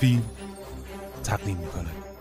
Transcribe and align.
فیلم 0.00 0.22
تقدیم 1.24 1.56
می‌کنه. 1.56 2.15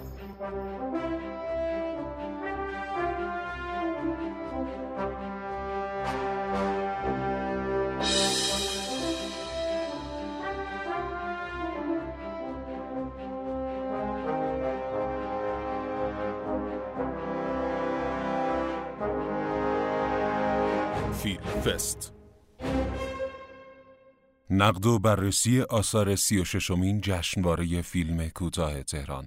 نقد 24.58 24.86
و 24.86 25.00
بررسی 25.00 25.62
آثار 25.62 26.16
سی 26.16 26.42
و 26.42 26.44
ششمین 26.44 27.02
جشنواره 27.02 27.82
فیلم 27.82 28.30
کوتاه 28.30 28.84
تهران. 28.84 29.26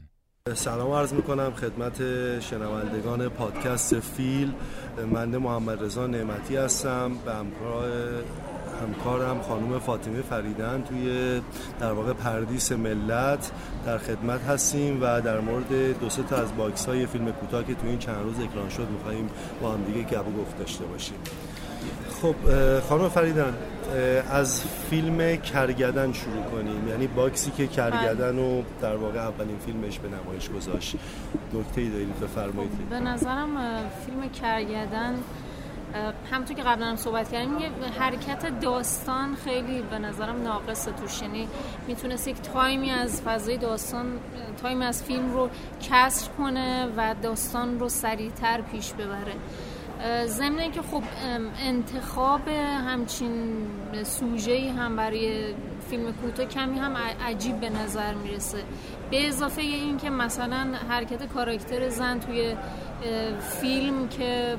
سلام 0.55 0.93
عرض 0.93 1.13
می‌کنم 1.13 1.53
خدمت 1.55 1.97
شنوندگان 2.41 3.29
پادکست 3.29 4.01
فیل. 4.01 4.53
من 5.13 5.37
محمد 5.37 5.85
رضا 5.85 6.07
نعمتی 6.07 6.57
هستم. 6.57 7.13
به 7.25 7.35
همراه 7.35 7.85
همکارم 8.83 9.43
خانم 9.43 9.79
فاطمه 9.79 10.23
فریدن 10.23 10.83
توی 10.83 11.41
در 11.81 11.93
واقع 11.93 12.13
پردیس 12.13 12.73
ملت 12.73 13.51
در 13.87 13.99
خدمت 13.99 14.41
هستیم 14.41 15.03
و 15.03 15.21
در 15.21 15.41
مورد 15.41 16.01
دو 16.01 16.11
سه 16.11 16.23
تا 16.23 16.37
از 16.37 16.57
box 16.57 16.87
های 16.87 17.07
فیلم 17.07 17.33
کوتاه 17.33 17.65
که 17.65 17.75
توی 17.75 17.91
این 17.91 17.99
چند 17.99 18.23
روز 18.23 18.41
اکران 18.41 18.69
شد 18.69 18.89
میخواییم 18.91 19.31
با 19.63 19.73
هم 19.73 19.85
دیگه 19.85 20.03
گپ 20.03 20.29
و 20.29 20.33
گفت 20.43 20.59
داشته 20.59 20.85
باشیم. 20.85 21.19
خب 22.23 22.35
خانم 22.81 23.09
فریدن 23.09 23.55
از 24.31 24.65
فیلم 24.91 25.37
کرگدن 25.37 26.13
شروع 26.13 26.43
کنیم. 26.43 26.89
یعنی 26.89 27.07
باکسی 27.07 27.51
که 27.51 27.67
کرگدن 27.67 28.39
و 28.39 28.63
در 28.83 28.97
واقع 28.97 29.19
اولین 29.19 29.59
فیلمش 29.59 29.99
به 29.99 30.09
نمایش 30.09 30.51
گذاشت. 30.51 30.97
نکته 31.55 31.81
ای 31.81 31.89
دارید 31.89 32.21
بفرمایید. 32.21 32.73
خب، 32.73 32.91
به 32.91 33.01
نظرم 33.01 33.49
فیلم 34.07 34.29
کرگدن 34.29 35.15
همونطور 36.33 36.57
که 36.57 36.63
قبلا 36.63 36.87
هم 36.87 36.97
صحبت 36.97 37.33
کردیم 37.33 37.59
یه 37.59 37.71
حرکت 37.99 38.61
داستان 38.61 39.37
خیلی 39.45 39.83
به 39.91 39.99
نظرم 39.99 40.43
ناقصه 40.43 40.93
توش. 40.93 41.23
یعنی 41.23 41.49
می‌تونست 41.89 42.29
یک 42.29 42.43
تایمی 42.43 42.91
از 42.91 43.23
فضای 43.23 43.57
داستان 43.57 44.07
تایمی 44.63 44.85
از 44.85 45.03
فیلم 45.03 45.33
رو 45.33 45.49
کسر 45.91 46.31
کنه 46.39 46.87
و 46.97 47.15
داستان 47.23 47.81
رو 47.81 47.89
سریعتر 47.89 48.61
پیش 48.61 48.93
ببره. 48.93 49.33
ضمن 50.27 50.71
که 50.71 50.83
خب 50.83 51.03
انتخاب 51.63 52.49
همچین 52.89 53.67
سوژه 54.03 54.73
هم 54.73 54.97
برای 54.97 55.55
فیلم 55.91 56.13
کوتاه 56.13 56.47
کمی 56.47 56.79
هم 56.79 56.97
عجیب 57.27 57.61
به 57.61 57.71
نظر 57.71 58.15
می‌رسه. 58.15 58.59
به 59.11 59.29
اضافه 59.29 59.63
این 59.63 59.97
که 59.97 60.11
مثلا 60.11 60.75
حرکت 60.89 61.27
کاراکتر 61.27 61.89
زن 61.89 62.19
توی 62.21 62.55
فیلم 63.61 64.09
که 64.09 64.57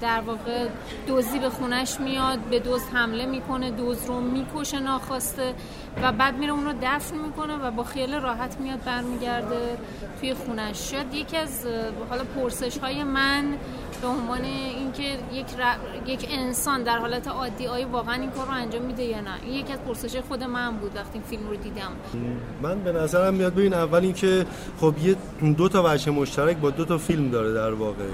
در 0.00 0.20
واقع 0.20 0.68
دوزی 1.06 1.38
به 1.38 1.50
خونش 1.50 2.00
میاد 2.00 2.38
به 2.38 2.58
دوز 2.58 2.82
حمله 2.92 3.26
می‌کنه 3.26 3.70
دوز 3.70 4.06
رو 4.06 4.20
می‌کشه 4.20 4.78
ناخواسته. 4.78 5.54
و 6.02 6.12
بعد 6.12 6.38
میره 6.38 6.52
اون 6.52 6.64
رو 6.64 6.72
دفن 6.82 7.18
می‌کنه 7.18 7.56
و 7.56 7.70
با 7.70 7.84
خیال 7.84 8.14
راحت 8.14 8.56
میاد 8.60 8.84
برمیگرده 8.84 9.78
توی 10.20 10.34
خونش. 10.34 10.90
شاید 10.90 11.14
یکی 11.14 11.36
از 11.36 11.66
حالا 12.10 12.24
پرسش 12.24 12.78
های 12.78 13.04
من 13.04 13.44
به 14.02 14.06
عنوان 14.06 14.44
اینکه 14.44 15.02
یک, 15.32 15.46
یک 16.06 16.28
انسان 16.30 16.82
در 16.82 16.98
حالت 16.98 17.28
عادی 17.28 17.66
آیا 17.66 17.88
واقعا 17.88 18.14
این 18.14 18.30
کار 18.30 18.46
رو 18.46 18.52
انجام 18.52 18.82
میده 18.82 19.02
یا 19.02 19.20
نه 19.20 19.30
این 19.42 19.54
یکی 19.54 19.72
از 19.72 19.78
پرسش 19.78 20.16
خود 20.16 20.44
من 20.44 20.76
بود 20.76 20.96
وقتی 20.96 21.10
این 21.14 21.22
فیلم 21.22 21.48
رو 21.48 21.56
دیدم. 21.56 21.92
من 22.62 22.80
به 22.80 22.92
نظرم 22.92 23.34
میاد 23.34 23.54
ببین 23.54 23.74
اول 23.74 23.98
اینکه 23.98 24.46
خب 24.80 24.94
یه 25.02 25.16
دو 25.56 25.68
تا 25.68 25.82
وجه 25.86 26.12
مشترک 26.12 26.56
با 26.56 26.70
دو 26.70 26.84
تا 26.84 26.98
فیلم 26.98 27.30
داره 27.30 27.52
در 27.52 27.72
واقع. 27.72 28.04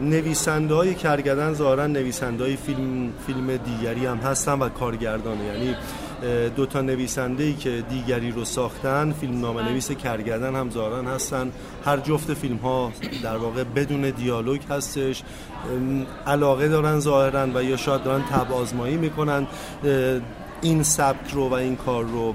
نویسنده 0.00 0.74
های 0.74 0.94
کرگدن 0.94 1.54
ظاهرا 1.54 1.86
نویسنده 1.86 2.44
های 2.44 2.56
فیلم 2.56 3.12
فیلم 3.26 3.56
دیگری 3.56 4.06
هم 4.06 4.16
هستن 4.16 4.58
و 4.58 4.68
کارگردانه. 4.68 5.44
یعنی 5.44 5.76
دو 6.56 6.66
تا 6.66 6.80
نویسنده 6.80 7.44
ای 7.44 7.52
که 7.52 7.84
دیگری 7.90 8.30
رو 8.30 8.44
ساختن 8.44 9.12
فیلم 9.12 9.52
بله. 9.52 9.68
نویس 9.68 9.90
کرگدن 9.90 10.56
هم 10.56 10.70
ظاهرا 10.70 11.02
هستن. 11.02 11.52
هر 11.84 11.96
جفت 11.96 12.34
فیلم 12.34 12.56
ها 12.56 12.92
در 13.22 13.36
واقع 13.36 13.64
بدون 13.64 14.10
دیالوگ 14.10 14.60
هستش. 14.70 15.22
علاقه 16.26 16.68
دارن 16.68 17.00
ظاهرا 17.00 17.48
و 17.54 17.62
یا 17.62 17.76
شاید 17.76 18.02
دارن 18.02 18.22
تب 18.22 18.52
آزمایی 18.52 18.96
می‌کنن. 18.96 19.46
این 20.62 20.82
سبک 20.82 21.30
رو 21.32 21.48
و 21.48 21.52
این 21.52 21.76
کار 21.76 22.04
رو. 22.04 22.34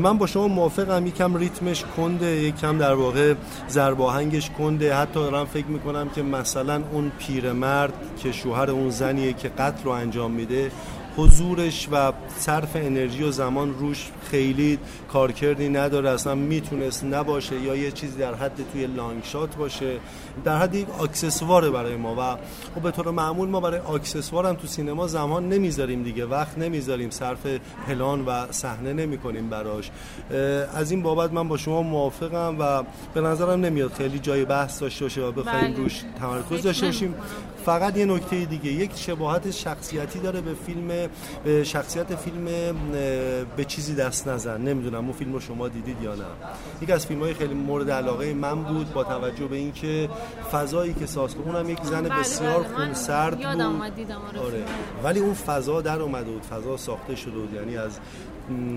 من 0.00 0.18
با 0.18 0.26
شما 0.26 0.48
موافقم. 0.48 1.06
یکم 1.06 1.36
ریتمش 1.36 1.84
کنده 1.96 2.26
یکم 2.26 2.78
در 2.78 2.94
واقع 2.94 3.34
زرباهنگش 3.68 4.50
کنده. 4.50 4.96
حتی 4.96 5.20
دارم 5.20 5.44
فکر 5.46 5.66
می‌کنم 5.66 6.08
که 6.08 6.22
مثلا 6.22 6.82
اون 6.92 7.12
پیرمرد 7.18 7.92
که 8.22 8.32
شوهر 8.32 8.70
اون 8.70 8.90
زنیه 8.90 9.32
که 9.32 9.48
قتل 9.48 9.84
رو 9.84 9.90
انجام 9.90 10.30
میده 10.30 10.70
حضورش 11.16 11.88
و 11.92 12.12
صرف 12.38 12.76
انرژی 12.76 13.22
و 13.22 13.30
زمان 13.30 13.78
روش 13.78 14.10
خیلی 14.30 14.78
کارکردی 15.12 15.68
نداره. 15.68 16.10
اصلا 16.10 16.34
می‌تونست 16.34 17.04
نباشه 17.04 17.60
یا 17.60 17.76
یه 17.76 17.90
چیزی 17.90 18.18
در 18.18 18.34
حد 18.34 18.60
توی 18.72 18.86
لانگ 18.86 19.24
شات 19.24 19.56
باشه. 19.56 19.96
در 20.44 20.58
حد 20.58 20.74
یک 20.74 20.86
اکسسواره 21.00 21.70
برای 21.70 21.96
ما. 21.96 22.14
و 22.18 22.36
خب 22.74 22.82
به 22.82 22.90
طور 22.90 23.10
معمول 23.10 23.48
ما 23.48 23.60
برای 23.60 23.80
اکسسوار 23.80 24.46
هم 24.46 24.54
تو 24.54 24.66
سینما 24.66 25.06
زمان 25.06 25.48
نمی‌ذاریم 25.48 26.02
دیگه. 26.02 26.26
وقت 26.26 26.58
نمی‌ذاریم. 26.58 27.10
صرف 27.10 27.46
پلان 27.86 28.24
و 28.24 28.52
صحنه 28.52 28.92
نمی‌کنیم 28.92 29.50
براش. 29.50 29.90
از 30.74 30.90
این 30.90 31.02
بابت 31.02 31.32
من 31.32 31.48
با 31.48 31.56
شما 31.56 31.82
موافقم 31.82 32.56
و 32.58 32.82
به 33.14 33.20
نظرم 33.20 33.60
نمیاد 33.60 33.92
خیلی 33.92 34.18
جای 34.18 34.44
بحث 34.44 34.80
داشته 34.80 35.04
باشه 35.04 35.20
و 35.20 35.32
بخوایم 35.32 35.66
بله. 35.66 35.76
روش 35.76 36.02
تمرکز 36.20 36.62
داشته 36.62 36.86
باشیم. 36.86 37.14
فقط 37.64 37.96
یه 37.96 38.04
نکته 38.04 38.44
دیگه. 38.44 38.72
یک 38.72 38.90
شباهت 38.94 39.50
شخصیتی 39.50 40.18
داره 40.18 40.40
به 40.40 40.54
فیلم 40.66 41.05
شخصیت 41.64 42.14
فیلم 42.14 42.44
به 43.56 43.64
چیزی 43.64 43.94
دست 43.94 44.28
نزن 44.28 44.60
نمی‌دونم 44.60 45.04
اون 45.04 45.12
فیلم 45.12 45.32
رو 45.32 45.40
شما 45.40 45.68
دیدید 45.68 46.02
یا 46.02 46.14
نه 46.14 46.24
یک 46.82 46.90
از 46.90 47.06
فیلم 47.06 47.20
های 47.20 47.34
خیلی 47.34 47.54
مورد 47.54 47.90
علاقه 47.90 48.34
من 48.34 48.62
بود 48.62 48.92
با 48.92 49.04
توجه 49.04 49.46
به 49.46 49.56
اینکه 49.56 50.08
فضایی 50.52 50.94
که 50.94 51.06
ساز 51.06 51.34
اونم 51.34 51.70
یک 51.70 51.82
زن 51.82 52.02
بله 52.02 52.20
بسیار 52.20 52.62
بله 52.62 52.76
خونسرد 52.76 53.36
بود 53.36 53.46
آره. 53.46 54.40
آره. 54.44 54.64
ولی 55.04 55.20
اون 55.20 55.34
فضا 55.34 55.80
در 55.80 56.02
اومده 56.02 56.30
بود 56.30 56.42
فضا 56.42 56.76
ساخته 56.76 57.16
شده 57.16 57.38
بود 57.38 57.54
یعنی 57.54 57.76
از 57.76 57.98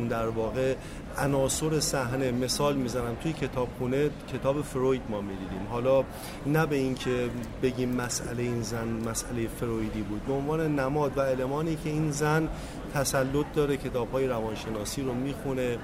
در 0.09 0.27
واقع 0.27 0.75
عناصر 1.17 1.79
صحنه 1.79 2.31
مثال 2.31 2.75
می‌زنم. 2.75 3.15
توی 3.23 3.33
کتابخونه 3.33 4.09
کتاب 4.33 4.61
فروید 4.61 5.01
ما 5.09 5.21
می‌دیدیم. 5.21 5.67
حالا 5.71 6.03
نه 6.45 6.65
به 6.65 6.75
این 6.75 6.95
که 6.95 7.29
بگیم 7.63 7.95
مسئله 7.95 8.43
این 8.43 8.61
زن 8.61 8.87
مسئله 8.87 9.47
فرویدی 9.47 10.01
بود. 10.01 10.25
به 10.25 10.33
عنوان 10.33 10.79
نماد 10.79 11.17
و 11.17 11.19
المانی 11.19 11.75
که 11.75 11.89
این 11.89 12.11
زن 12.11 12.49
تسلط 12.93 13.45
داره 13.55 13.77
کتاب 13.77 14.11
های 14.11 14.27
روانشناسی 14.27 15.01
رو 15.01 15.13
می‌خونه 15.13 15.77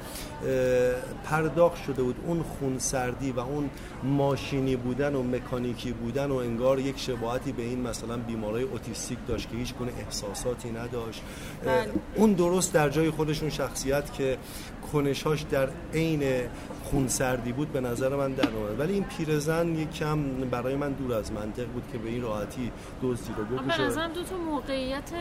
پرداخت 1.23 1.83
شده 1.83 2.03
بود 2.03 2.16
اون 2.27 2.43
خونسردی 2.43 3.31
و 3.31 3.39
اون 3.39 3.69
ماشینی 4.03 4.75
بودن 4.75 5.15
و 5.15 5.23
مکانیکی 5.23 5.91
بودن 5.91 6.31
و 6.31 6.35
انگار 6.35 6.79
یک 6.79 6.99
شباهتی 6.99 7.51
به 7.51 7.63
این 7.63 7.81
مثلا 7.81 8.17
بیمارای 8.17 8.63
اوتیستیک 8.63 9.17
داشت 9.27 9.49
که 9.51 9.57
هیچ 9.57 9.73
گونه 9.73 9.91
احساساتی 10.05 10.71
نداشت 10.71 11.21
بله. 11.65 11.91
اون 12.15 12.33
درست 12.33 12.73
در 12.73 12.89
جای 12.89 13.09
خودشون 13.09 13.49
شخصیت 13.49 14.13
که 14.13 14.38
کنشاش 14.91 15.41
در 15.41 15.69
عین 15.94 16.23
خونسردی 16.84 17.51
بود 17.51 17.73
به 17.73 17.81
نظر 17.81 18.16
من 18.16 18.34
در 18.34 18.50
اومد. 18.50 18.79
ولی 18.79 18.94
این 18.94 19.03
پیرزن 19.03 19.75
یک 19.75 19.94
کم 19.94 20.23
برای 20.51 20.75
من 20.75 20.91
دور 20.91 21.13
از 21.13 21.31
منطق 21.31 21.66
بود 21.66 21.84
که 21.91 21.97
به 21.97 22.09
این 22.09 22.22
راحتی 22.22 22.72
دزدی 23.01 23.34
رو 23.38 23.45
بکشه. 23.45 23.78
به 23.78 23.84
نظرم 23.84 24.13
دو 24.13 24.24
تا 24.24 24.38
موقعیت 24.38 25.12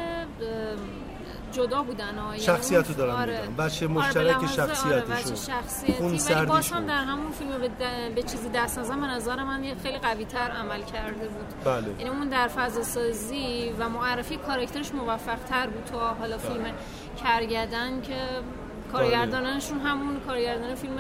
جدا 1.53 1.83
بودن 1.83 2.19
ها 2.19 2.39
شخصیت 2.39 2.89
رو 2.89 2.95
دارم 2.95 3.15
آره. 3.15 3.41
بچه 3.59 3.87
آره، 3.87 3.95
مشترک 3.95 4.37
آره 4.37 4.47
شخصیتشون. 5.37 6.19
خون 6.19 6.37
ولی 6.37 6.47
باز 6.47 6.71
هم 6.71 6.87
در 6.87 7.05
همون 7.05 7.33
فیلم 7.33 7.51
به, 7.51 7.69
به 8.15 8.23
چیزی 8.23 8.49
دست 8.55 8.79
نزن 8.79 9.01
به 9.01 9.07
نظر 9.07 9.45
من 9.45 9.63
خیلی 9.83 9.99
قوی 9.99 10.25
تر 10.25 10.51
عمل 10.51 10.83
کرده 10.83 11.29
بود. 11.29 11.65
بله. 11.65 11.89
یعنی 11.99 12.11
اون 12.11 12.29
در 12.29 12.49
فضا 12.49 12.83
سازی 12.83 13.73
و 13.79 13.89
معرفی 13.89 14.37
کارکترش 14.37 14.95
موفق 14.95 15.39
تر 15.49 15.67
بود 15.67 15.85
تو 15.85 15.99
حالا 15.99 16.39
فیلم 16.39 16.63
بله. 16.63 16.75
کرگدن 17.25 18.01
که 18.01 18.17
کارگردانشون 18.93 19.81
همون 19.81 20.21
کارگردان 20.27 20.75
فیلم 20.75 20.97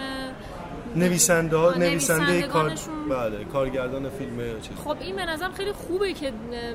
نویسنده 0.96 1.56
ها 1.56 1.74
نویسنده 1.74 2.42
کار 2.42 2.72
بله 3.10 3.44
کارگردان 3.44 4.10
فیلم 4.10 4.60
چیز. 4.60 4.76
خب 4.84 4.96
این 5.00 5.16
به 5.16 5.26
نظرم 5.26 5.52
خیلی 5.52 5.72
خوبه 5.72 6.12
که 6.12 6.32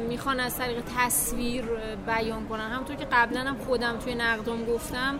می‌خوان 0.10 0.40
از 0.40 0.58
طریق 0.58 0.84
تصویر 0.98 1.66
بیان 2.08 2.48
کنن. 2.48 2.70
همونطور 2.70 2.96
که 2.96 3.08
قبلا 3.12 3.40
هم 3.40 3.58
خودم 3.58 3.98
توی 3.98 4.16
نقدم 4.16 4.66
گفتم 4.66 5.20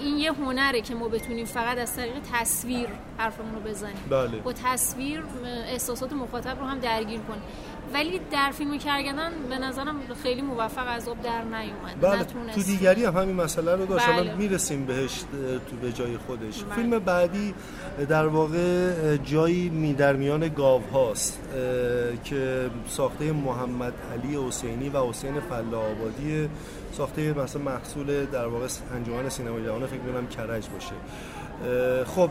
این 0.00 0.18
یه 0.18 0.32
هنره 0.32 0.80
که 0.80 0.94
ما 0.94 1.08
بتونیم 1.08 1.44
فقط 1.44 1.78
از 1.78 1.96
طریق 1.96 2.14
تصویر 2.32 2.88
حرفمون 3.18 3.54
رو 3.54 3.60
بزنیم. 3.60 3.96
بله. 4.10 4.38
با 4.38 4.52
تصویر 4.52 5.22
احساسات 5.66 6.12
مخاطب 6.12 6.60
رو 6.60 6.66
هم 6.66 6.78
درگیر 6.78 7.20
کنیم. 7.20 7.42
ولی 7.94 8.20
در 8.30 8.50
فیلم 8.50 8.78
کرگدن 8.78 9.30
به 9.48 9.58
نظرم 9.58 9.96
خیلی 10.22 10.42
موفق 10.42 10.86
از 10.88 11.08
آب 11.08 11.22
در 11.22 11.44
نیومد. 11.44 12.00
بله 12.00 12.24
تو 12.54 12.62
دیگری 12.62 13.04
هم 13.04 13.16
همین 13.16 13.36
مسئله 13.36 13.76
رو 13.76 13.86
داشت. 13.86 14.06
بله. 14.06 14.34
می‌رسیم 14.34 14.84
بهش 14.86 15.24
تو 15.70 15.76
به 15.76 15.92
جای 15.92 16.16
خودش. 16.16 16.62
بله. 16.62 16.74
فیلم 16.74 16.98
بعدی 16.98 17.54
در 18.08 18.26
واقع 18.26 19.16
جایی 19.16 19.68
می 19.68 19.94
در 19.94 20.12
میان 20.16 20.48
گاو 20.48 20.82
هاست 20.92 21.38
که 22.24 22.70
ساخته 22.88 23.32
محمد 23.32 23.92
علی 24.12 24.46
حسینی 24.48 24.88
و 24.88 25.08
حسین 25.08 25.40
فلا 25.40 25.78
آبادی 25.78 26.48
ساخته 26.92 27.32
مثلا 27.32 27.62
محصول 27.62 28.24
در 28.26 28.46
واقع 28.46 28.66
انجمن 28.94 29.28
سینمای 29.28 29.64
جهان 29.64 29.86
فکر 29.86 30.00
می‌کنم 30.00 30.26
کرج 30.26 30.68
باشه. 30.68 30.94
خب 32.06 32.30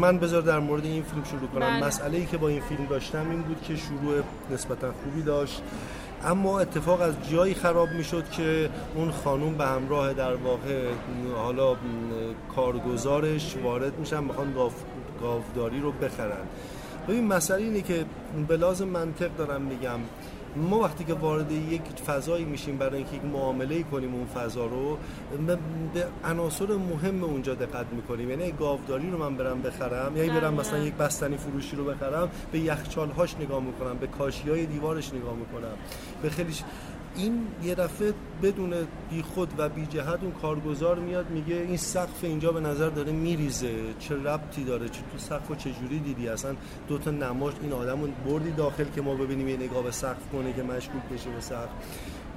من 0.00 0.18
بذار 0.18 0.42
در 0.42 0.58
مورد 0.58 0.84
این 0.84 1.02
فیلم 1.02 1.24
شروع 1.24 1.48
کنم. 1.48 1.60
بله. 1.60 1.86
مسئله 1.86 2.18
ای 2.18 2.26
که 2.26 2.36
با 2.36 2.48
این 2.48 2.60
فیلم 2.60 2.86
داشتم 2.86 3.30
این 3.30 3.42
بود 3.42 3.62
که 3.62 3.76
شروع 3.76 4.22
نسبتا 4.50 4.92
خوبی 5.04 5.22
داشت. 5.22 5.62
اما 6.24 6.60
اتفاق 6.60 7.00
از 7.00 7.14
جایی 7.30 7.54
خراب 7.54 7.88
می‌شد 7.90 8.30
که 8.30 8.70
اون 8.94 9.10
خانوم 9.10 9.54
به 9.54 9.66
همراه 9.66 10.12
در 10.12 10.34
واقع 10.34 10.84
حالا 11.36 11.76
کارگزارش 12.56 13.56
وارد 13.62 13.98
میشن 13.98 14.24
می‌خوان 14.24 14.54
گاوداری 15.22 15.80
رو 15.80 15.92
بخرن. 15.92 16.44
ببین 17.08 17.26
مسئله 17.26 17.62
اینه 17.62 17.82
که 17.82 18.04
به 18.48 18.56
لازم 18.56 18.88
منطق 18.88 19.30
دارم 19.38 19.62
میگم. 19.62 20.00
ما 20.56 20.80
وقتی 20.80 21.04
که 21.04 21.14
وارد 21.14 21.52
یک 21.52 21.82
فضایی 22.06 22.44
میشیم 22.44 22.76
برای 22.76 22.96
اینکه 22.96 23.16
یک 23.16 23.24
معامله 23.24 23.82
کنیم 23.82 24.14
اون 24.14 24.26
فضا 24.26 24.66
رو 24.66 24.98
به 25.46 25.58
عناصر 26.24 26.66
مهم 26.66 27.24
اونجا 27.24 27.54
دقت 27.54 27.86
می‌کنیم. 27.92 28.30
یعنی 28.30 28.52
گاوداری 28.52 29.10
رو 29.10 29.18
من 29.18 29.36
برم 29.36 29.62
بخرم 29.62 30.16
یعنی 30.16 30.30
برم 30.30 30.54
مثلا 30.54 30.78
یک 30.78 30.94
بستنی 30.94 31.36
فروشی 31.36 31.76
رو 31.76 31.84
بخرم 31.84 32.30
به 32.52 32.58
یخچال 32.58 33.10
هاش 33.10 33.34
نگاه 33.40 33.62
می‌کنم 33.62 33.96
به 33.98 34.06
کاشی 34.06 34.50
های 34.50 34.66
دیوارش 34.66 35.14
نگاه 35.14 35.34
می‌کنم. 35.34 35.74
به 36.22 36.30
خیلی 36.30 36.52
این 37.16 37.46
یه 37.62 37.74
دفعه 37.74 38.14
بدون 38.42 38.74
بی 39.10 39.22
خود 39.22 39.48
و 39.58 39.68
بی 39.68 39.86
جهت 39.86 40.22
اون 40.22 40.32
کارگزار 40.32 40.98
میاد 40.98 41.30
میگه 41.30 41.54
این 41.54 41.76
سقف 41.76 42.24
اینجا 42.24 42.52
به 42.52 42.60
نظر 42.60 42.88
داره 42.88 43.12
میریزه. 43.12 43.74
چه 43.98 44.14
ربطی 44.14 44.64
داره؟ 44.64 44.88
چه 44.88 45.00
تو 45.12 45.18
سقف 45.18 45.56
چه 45.58 45.70
جوری 45.72 45.98
دیدی؟ 45.98 46.28
اصلا 46.28 46.54
دو 46.88 46.98
تا 46.98 47.10
نماش 47.10 47.54
این 47.62 47.72
آدمو 47.72 48.06
بردی 48.26 48.50
داخل 48.50 48.84
که 48.94 49.02
ما 49.02 49.14
ببینیم 49.14 49.48
یه 49.48 49.56
نگاه 49.56 49.82
به 49.82 49.90
سقف 49.90 50.30
کنه 50.32 50.52
که 50.52 50.62
مشکوک 50.62 51.02
بشه 51.12 51.30
به 51.30 51.40
سقف. 51.40 51.68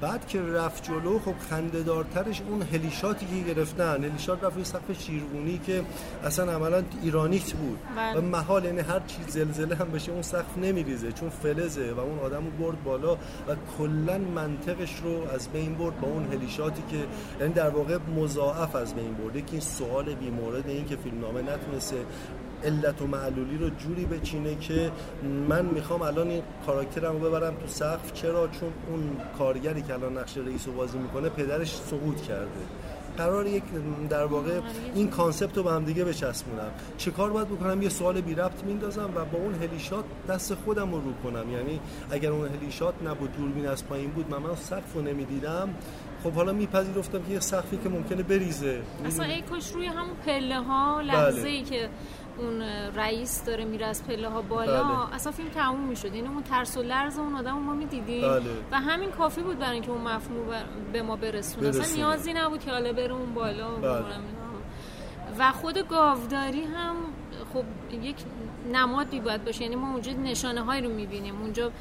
بعد 0.02 0.28
که 0.28 0.42
رفت 0.42 0.84
جلو 0.84 1.20
خب 1.20 1.34
خندهدارترش 1.50 2.42
اون 2.50 2.62
هلیشاتی 2.62 3.26
که 3.26 3.54
گرفتن 3.54 4.04
هلیشات 4.04 4.44
رفت 4.44 4.64
سقف 4.64 5.02
شیروانی 5.02 5.58
که 5.66 5.84
اصلا 6.24 6.52
عملا 6.52 6.84
ایرانیت 7.02 7.54
بود 7.54 7.80
بله. 7.98 8.20
و 8.20 8.22
محال 8.22 8.66
یعنی 8.66 8.80
هر 8.80 9.00
چیز 9.00 9.28
زلزله 9.28 9.76
هم 9.76 9.92
بشه 9.92 10.12
اون 10.12 10.22
سقف 10.22 10.58
نمیریزه 10.58 11.12
چون 11.12 11.30
فلزه 11.30 11.92
و 11.92 12.00
اون 12.00 12.20
آدم 12.20 12.46
رو 12.46 12.52
برد 12.52 12.84
بالا 12.84 13.14
و 13.16 13.56
کلا 13.78 14.18
منطقش 14.18 14.96
رو 15.04 15.30
از 15.36 15.50
بین 15.50 15.76
برد 15.76 16.02
با 16.02 16.08
اون 16.08 16.28
هلیشاتی 16.34 16.84
که 16.90 16.98
یعنی 17.40 17.54
در 17.54 17.70
واقع 17.70 17.98
مضاعف 18.16 18.76
از 18.76 18.96
بین 18.96 19.14
برده 19.14 19.42
که 19.42 19.52
این 19.52 19.62
سوال 19.62 20.16
بیمورد 20.16 20.70
این 20.70 20.86
که 20.86 20.96
فیلمنامه 20.96 21.42
نتونسته 21.42 21.98
علت 22.64 23.02
و 23.02 23.08
معلولی 23.08 23.58
رو 23.58 23.70
جوری 23.70 24.06
بچینه 24.06 24.56
که 24.56 24.92
من 25.50 25.66
می‌خوام 25.66 26.02
الان 26.02 26.28
این 26.28 26.44
کاراکترم 26.66 27.14
رو 27.14 27.20
ببرم 27.20 27.54
تو 27.56 27.68
سقف. 27.68 28.14
چرا؟ 28.14 28.48
چون 28.48 28.70
اون 28.90 29.18
کارگری 29.38 29.82
که 29.82 29.94
الان 29.94 30.18
نقش 30.18 30.38
رئیس 30.38 30.68
رو 30.68 30.74
بازی 30.74 30.98
می‌کنه 30.98 31.30
پدرش 31.30 31.76
سقوط 31.76 32.22
کرده. 32.22 32.62
قرار 33.18 33.48
یک 33.48 33.64
در 34.10 34.26
واقع 34.26 34.60
این 34.96 35.10
concept 35.10 35.58
رو 35.58 35.64
به 35.64 35.72
هم 35.72 35.86
دیگه 35.86 36.04
بچسبونم. 36.04 36.72
چه 36.98 37.12
کار 37.12 37.30
باید 37.30 37.48
بکنم؟ 37.48 37.82
یه 37.82 37.90
سوال 37.90 38.22
بی 38.22 38.36
ربط 38.36 38.64
میندازم 38.64 39.10
و 39.16 39.26
با 39.26 39.38
اون 39.38 39.54
helishot 39.54 40.06
دست 40.30 40.54
خودم 40.56 40.92
رو 40.92 41.02
رو 41.02 41.14
کنم. 41.24 41.52
یعنی 41.52 41.80
اگر 42.12 42.30
اون 42.30 42.50
helishot 42.50 42.94
نبود 43.06 43.38
دوربین 43.38 43.68
از 43.68 43.88
پایین 43.88 44.10
بود 44.10 44.30
من 44.30 44.38
من 44.38 44.56
سقف 44.56 44.94
رو 44.94 45.02
نمی‌دیدم. 45.02 45.70
خب 46.24 46.32
حالا 46.32 46.54
میپذیرفتم 46.54 47.24
که 47.24 47.34
یه 47.34 47.40
سقفی 47.40 47.78
که 47.78 47.90
ممکنه 47.90 48.24
بریزه. 48.24 48.82
اصلا 49.06 49.26
ای 49.26 49.42
کاش 49.42 49.72
روی 49.72 49.86
همون 49.86 50.16
پله 50.26 50.60
ها 50.60 51.02
لحظه 51.02 51.48
ای 51.48 51.62
بله. 51.62 51.70
که 51.70 51.90
اون 52.38 52.62
رئیس 52.96 53.44
داره 53.46 53.66
میره 53.66 53.86
از 53.86 54.04
پله 54.04 54.30
ها 54.30 54.42
بالا. 54.42 54.84
بله. 54.84 55.16
اصلا 55.16 55.32
فیلم 55.32 55.50
تموم 55.50 55.80
می‌شد. 55.80 56.16
یعنی 56.16 56.28
اون 56.28 56.44
ترس 56.44 56.78
و 56.78 56.82
لرز 56.82 57.18
اون 57.18 57.36
آدم 57.36 57.52
ما 57.52 57.74
می‌دیدیم. 57.74 58.22
بله. 58.22 58.44
و 58.72 58.80
همین 58.80 59.12
کافی 59.12 59.42
بود 59.42 59.60
برای 59.60 59.74
اینکه 59.74 59.92
اون 59.92 60.02
مفهوم 60.02 60.46
به 60.94 61.02
ما 61.02 61.16
برسونه. 61.16 61.68
اصلا 61.68 61.96
نیازی 61.96 62.34
نبود 62.34 62.60
که 62.60 62.72
حالا 62.72 62.94
بره 62.94 63.14
اون 63.14 63.34
بالا 63.34 63.70
بله. 63.70 64.04
و 65.40 65.52
خود 65.52 65.88
گاوداری 65.90 66.64
هم 66.64 66.96
خب 67.54 67.64
یک 68.04 68.16
نمادی 68.74 69.20
باید 69.20 69.46
باشه. 69.46 69.62
یعنی 69.62 69.76
ما 69.76 69.92
اونجا 69.92 70.12
نشانه 70.12 70.62
هایی 70.62 70.82
رو 70.82 70.90
می‌بینیم. 70.90 71.42
اونجا 71.42 71.72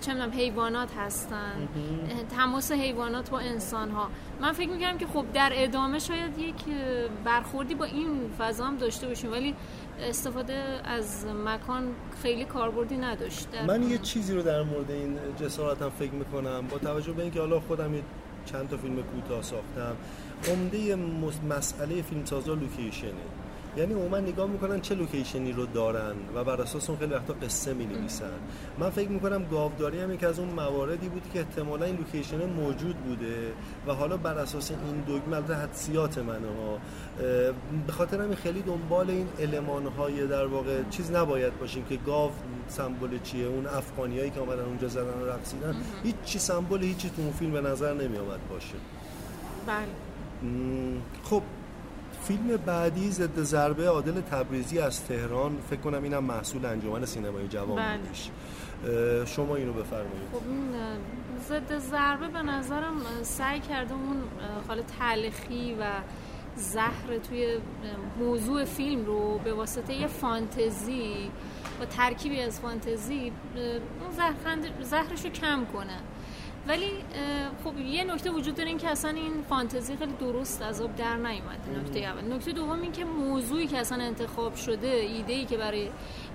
چه 0.00 0.14
می‌دونم 0.14 0.32
حیوانات 0.32 0.88
هستن. 0.98 1.68
تماس 2.36 2.72
حیوانات 2.72 3.30
با 3.30 3.38
انسان 3.38 3.90
ها 3.90 4.08
من 4.40 4.52
فکر 4.52 4.70
می‌کنم 4.70 4.98
که 4.98 5.06
خب 5.06 5.24
در 5.34 5.52
ادامه 5.54 5.98
شاید 5.98 6.38
یک 6.38 6.54
برخوردی 7.24 7.74
با 7.74 7.84
این 7.84 8.30
فضا 8.38 8.64
هم 8.64 8.76
داشته 8.76 9.08
باشیم. 9.08 9.32
ولی 9.32 9.54
استفاده 10.00 10.54
از 10.84 11.26
مکان 11.46 11.84
خیلی 12.22 12.44
کاربردی 12.44 12.96
نداشته 12.96 13.66
من 13.66 13.82
یه 13.82 13.98
چیزی 13.98 14.34
رو 14.34 14.42
در 14.42 14.62
مورد 14.62 14.90
این 14.90 15.18
جسارتم 15.40 15.90
فکر 15.90 16.12
می‌کنم. 16.12 16.66
با 16.70 16.78
توجه 16.78 17.12
به 17.12 17.22
اینکه 17.22 17.40
حالا 17.40 17.60
خودم 17.60 17.92
چند 18.46 18.68
تا 18.68 18.76
فیلم 18.76 19.02
کوتاه 19.02 19.42
ساختم 19.42 19.96
عمده 20.50 20.96
مسئله 21.48 22.02
فیلمسازا 22.02 22.54
لوکیشنه 22.54 23.10
یعنی 23.76 23.94
عموما 23.94 24.18
نگاه 24.18 24.46
می‌کنن 24.46 24.80
چه 24.80 24.94
لوکیشنی 24.94 25.52
رو 25.52 25.66
دارن 25.66 26.14
و 26.34 26.44
بر 26.44 26.60
اساس 26.60 26.90
اون 26.90 26.98
خیلی 26.98 27.14
وقتا 27.14 27.34
قصه 27.42 27.74
می 27.74 27.86
نویسن 27.86 28.30
من 28.78 28.90
فکر 28.90 29.08
می‌کنم 29.08 29.44
گاوداری 29.44 30.00
هم 30.00 30.12
یکی 30.12 30.26
از 30.26 30.38
اون 30.38 30.48
مواردی 30.48 31.08
بود 31.08 31.22
که 31.32 31.38
احتمالا 31.38 31.86
این 31.86 31.96
لوکیشن 31.96 32.46
موجود 32.46 32.96
بوده 32.96 33.52
و 33.86 33.92
حالا 33.94 34.16
بر 34.16 34.38
اساس 34.38 34.70
این 34.70 35.00
دوگمه 35.00 35.36
البته 35.36 35.54
حدسیات 35.54 36.18
منه 36.18 36.46
ها 36.46 36.78
به 37.86 37.92
خاطر 37.92 38.20
همین 38.20 38.36
خیلی 38.36 38.62
دنبال 38.62 39.10
این 39.10 39.28
المان 39.38 39.86
های 39.86 40.26
در 40.26 40.46
واقع 40.46 40.82
چیز 40.90 41.10
نباید 41.10 41.58
باشیم 41.58 41.84
که 41.84 41.96
گاو 41.96 42.30
سمبل 42.68 43.18
چیه 43.18 43.46
اون 43.46 43.66
افغانیایی 43.66 44.30
که 44.30 44.40
اومدن 44.40 44.64
اونجا 44.64 44.88
زدن 44.88 45.22
و 45.22 45.26
رقصیدن 45.26 45.74
هیچ 46.02 46.16
چی 46.24 46.38
سمبل 46.38 46.82
هیچی 46.82 47.10
تو 47.10 47.22
اون 47.22 47.32
فیلم 47.32 47.52
به 47.52 47.60
نظر 47.60 47.94
نمی 47.94 48.18
آمد 48.18 48.48
باشه. 48.50 48.74
بله. 49.66 49.86
خب 51.24 51.42
فیلم 52.24 52.56
بعدی 52.66 53.10
ضد 53.10 53.42
ضربه 53.42 53.88
عادل 53.88 54.20
تبریزی 54.20 54.78
از 54.78 55.04
تهران. 55.04 55.58
فکر 55.70 55.80
کنم 55.80 56.02
اینم 56.02 56.24
محصول 56.24 56.66
انجمن 56.66 57.04
سینمای 57.04 57.48
جوان 57.48 57.76
بله. 57.76 57.98
بودش. 57.98 58.30
شما 59.30 59.56
اینو 59.56 59.72
بفرمایید. 59.72 60.28
خب 60.32 60.48
این 60.48 60.74
ضد 61.48 61.78
ضربه 61.78 62.28
به 62.28 62.42
نظرم 62.42 62.96
سعی 63.22 63.60
کرده 63.60 63.94
اون 63.94 64.22
حال 64.68 64.82
تلخی 64.82 65.76
و 65.80 65.84
زهر 66.56 67.18
توی 67.28 67.58
موضوع 68.18 68.64
فیلم 68.64 69.06
رو 69.06 69.38
به 69.38 69.54
واسطه 69.54 69.94
یه 69.94 70.06
فانتزی 70.06 71.30
و 71.80 71.84
ترکیبی 71.84 72.40
از 72.40 72.60
فانتزی 72.60 73.32
اون 73.54 74.62
زهرش 74.82 75.24
رو 75.24 75.30
کم 75.30 75.64
کنه. 75.72 75.96
ولی 76.68 76.90
خب 77.64 77.78
یه 77.78 78.04
نکته 78.04 78.30
وجود 78.30 78.54
داره 78.54 78.68
این 78.68 78.78
که 78.78 78.88
اصلا 78.88 79.10
این 79.10 79.32
فانتزی 79.48 79.96
خیلی 79.96 80.12
درست 80.12 80.62
از 80.62 80.80
آب 80.80 80.96
در 80.96 81.16
نیومده 81.16 81.80
نکته 81.80 81.98
اول. 81.98 82.32
نکته 82.34 82.52
دوم 82.52 82.80
این 82.80 82.92
که 82.92 83.04
موضوعی 83.04 83.66
که 83.66 83.78
اصلا 83.78 84.04
انتخاب 84.04 84.54
شده 84.54 84.86
ایده 84.88 85.32
ای 85.32 85.44
که 85.44 85.56
برای 85.56 85.88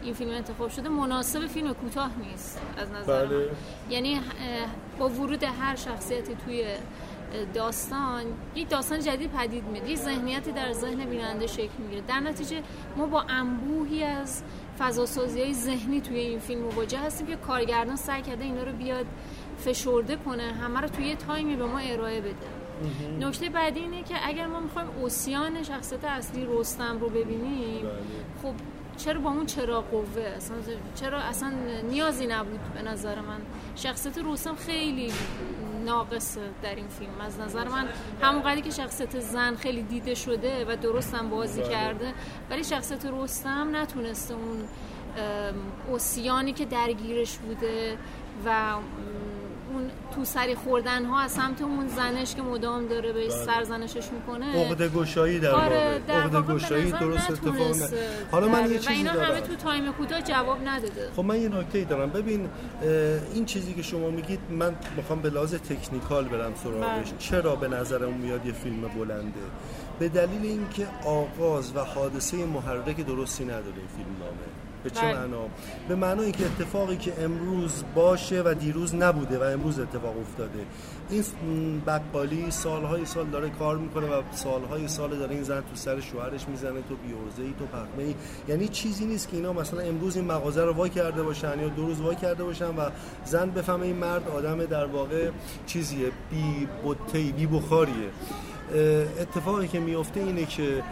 این 0.03 0.13
فیلم 0.13 0.31
انتخاب 0.31 0.69
شده 0.69 0.89
مناسب 0.89 1.47
فیلم 1.47 1.73
کوتاه 1.73 2.11
نیست 2.29 2.61
از 2.77 2.91
نظر 2.91 3.25
بله. 3.25 3.37
من. 3.37 3.45
یعنی 3.89 4.21
با 4.99 5.09
ورود 5.09 5.43
هر 5.43 5.75
شخصیتی 5.75 6.35
توی 6.45 6.65
داستان 7.53 8.23
یک 8.55 8.69
داستان 8.69 8.99
جدید 8.99 9.31
پدید 9.31 9.63
میاد 9.63 9.89
یک 9.89 9.97
ذهنیتی 9.97 10.51
در 10.51 10.73
ذهن 10.73 11.05
بیننده 11.05 11.47
شکل 11.47 11.77
می‌گیره. 11.79 12.01
در 12.07 12.19
نتیجه 12.19 12.61
ما 12.97 13.05
با 13.05 13.21
انبوهی 13.21 14.03
از 14.03 14.43
فضاسازی 14.79 15.41
های 15.41 15.53
ذهنی 15.53 16.01
توی 16.01 16.19
این 16.19 16.39
فیلم 16.39 16.61
مواجه 16.61 16.99
هستیم 16.99 17.27
که 17.27 17.35
کارگردان 17.35 17.95
سعی 17.95 18.21
کرده 18.21 18.43
اینا 18.43 18.63
رو 18.63 18.71
بیاد 18.71 19.05
فشرده 19.59 20.15
کنه 20.15 20.43
همه 20.43 20.81
رو 20.81 20.87
توی 20.87 21.05
یه 21.05 21.15
تایمی 21.15 21.55
به 21.55 21.65
ما 21.65 21.79
ارائه 21.79 22.21
بده. 22.21 22.47
نکته 23.19 23.49
بعدی 23.49 23.79
اینه 23.79 24.03
که 24.03 24.15
اگر 24.23 24.47
ما 24.47 24.59
می‌خوایم 24.59 24.87
اوسیان 25.01 25.63
شخصیت 25.63 26.03
اصلی 26.03 26.47
رستم 26.49 26.99
رو 26.99 27.09
ببینیم 27.09 27.81
بله. 27.81 27.91
خب 28.43 28.53
چرا 28.97 29.19
با 29.19 29.29
اون 29.29 29.45
چرا 29.45 29.81
قوه؟ 29.81 30.21
اصلا 30.21 30.57
چرا 30.95 31.19
اصلا 31.19 31.53
نیازی 31.89 32.27
نبود 32.27 32.59
به 32.73 32.81
نظر 32.81 33.15
من؟ 33.15 33.41
شخصیت 33.75 34.17
رستم 34.17 34.55
خیلی 34.55 35.11
ناقصه 35.85 36.41
در 36.63 36.75
این 36.75 36.87
فیلم. 36.87 37.21
از 37.21 37.39
نظر 37.39 37.67
من 37.67 37.87
همون 38.21 38.41
قدری 38.41 38.61
که 38.61 38.69
شخصیت 38.69 39.19
زن 39.19 39.55
خیلی 39.55 39.83
دیده 39.83 40.15
شده 40.15 40.65
و 40.65 40.75
درستم 40.75 41.29
بازی 41.29 41.61
بله. 41.61 41.69
کرده 41.69 42.13
ولی 42.49 42.63
شخصیت 42.63 43.05
رستم 43.05 43.75
نتونسته 43.75 44.33
اون 44.33 44.67
اوسیانی 45.89 46.53
که 46.53 46.65
درگیرش 46.65 47.37
بوده 47.37 47.97
و 48.45 48.75
اون 49.73 49.89
تو 50.15 50.25
سری 50.25 50.55
خوردن 50.55 51.05
ها 51.05 51.19
از 51.19 51.31
سمت 51.31 51.61
اون 51.61 51.87
زنش 51.87 52.35
که 52.35 52.41
مدام 52.41 52.87
داره 52.87 53.13
به 53.13 53.27
بله. 53.27 53.45
سرزنشش 53.45 54.07
می‌کنه. 54.11 54.65
عقده 54.65 54.89
گشایی 54.89 55.39
در 55.39 55.51
آره 55.51 56.01
واقع. 56.07 56.13
عقده 56.13 56.53
گشایی 56.53 56.91
درست 56.91 57.31
اتفاق 57.31 57.75
نه 57.75 57.89
حالا 58.31 58.47
من 58.47 58.71
یه 58.71 58.77
و 58.77 58.79
چیزی 58.79 58.93
اینا 58.93 59.11
همه 59.11 59.27
دارم 59.27 59.39
تو 59.39 59.55
تایم 59.55 59.91
کوتاه 59.91 60.21
جواب 60.21 60.67
نداده. 60.67 61.09
خب 61.15 61.23
من 61.23 61.41
یه 61.41 61.49
نکته 61.49 61.83
دارم. 61.83 62.09
ببین 62.09 62.49
این 63.33 63.45
چیزی 63.45 63.73
که 63.73 63.81
شما 63.81 64.09
میگید 64.09 64.39
من 64.49 64.75
می‌خوام 64.97 65.21
به 65.21 65.29
لحاظ 65.29 65.55
تکنیکال 65.55 66.27
برم 66.27 66.53
سراغش. 66.63 67.09
بله. 67.09 67.17
چرا 67.19 67.55
به 67.55 67.67
نظرم 67.67 68.13
میاد 68.13 68.45
یه 68.45 68.53
فیلم 68.53 68.81
بلنده؟ 68.81 69.39
به 69.99 70.09
دلیل 70.09 70.41
اینکه 70.43 70.87
آغاز 71.05 71.75
و 71.75 71.79
حادثه 71.79 72.45
محرک 72.45 73.05
درستی 73.05 73.43
نداره 73.43 73.65
این 73.65 73.87
فیلم 73.97 74.15
نامه 74.19 74.58
به 74.83 74.89
چه 74.89 75.01
بله. 75.01 75.13
معنا؟ 75.13 75.41
به 75.87 75.95
معنای 75.95 76.25
اینکه 76.25 76.45
اتفاقی 76.45 76.97
که 76.97 77.13
امروز 77.23 77.83
باشه 77.95 78.41
و 78.41 78.55
دیروز 78.59 78.95
نبوده 78.95 79.39
و 79.39 79.43
امروز 79.43 79.79
اتفاق 79.79 80.19
افتاده. 80.19 80.65
این 81.09 81.81
بقالی 81.87 82.51
سالهای 82.51 83.05
سال 83.05 83.25
داره 83.25 83.49
کار 83.49 83.77
می‌کنه 83.77 84.07
و 84.07 84.21
سالهای 84.31 84.87
سال 84.87 85.09
داره 85.17 85.35
این 85.35 85.43
زن 85.43 85.59
تو 85.59 85.75
سر 85.75 85.99
شوهرش 85.99 86.47
می‌زنه 86.47 86.81
تو 86.89 86.95
بیورزه 86.95 87.43
ای 87.43 87.53
تو 87.59 87.65
پخمه 87.65 88.03
ای 88.03 88.15
یعنی 88.47 88.67
چیزی 88.67 89.05
نیست 89.05 89.29
که 89.29 89.37
اینا 89.37 89.53
مثلا 89.53 89.81
امروز 89.81 90.15
این 90.15 90.25
مغازه 90.25 90.63
رو 90.63 90.73
وا 90.73 90.87
کرده 90.87 91.23
باشن 91.23 91.59
یا 91.59 91.67
دو 91.67 91.85
روز 91.85 92.01
وا 92.01 92.13
کرده 92.13 92.43
باشن 92.43 92.75
و 92.75 92.89
زن 93.25 93.49
بفهمه 93.49 93.85
این 93.85 93.95
مرد 93.95 94.29
آدم 94.29 94.65
در 94.65 94.85
واقع 94.85 95.29
چیزیه 95.65 96.11
بی 96.31 96.67
بوته 96.83 97.19
بی 97.19 97.47
بخاریه. 97.47 98.09
اتفاقی 99.19 99.67
که 99.67 99.79
میفته 99.79 100.19
اینه 100.19 100.45
که 100.45 100.83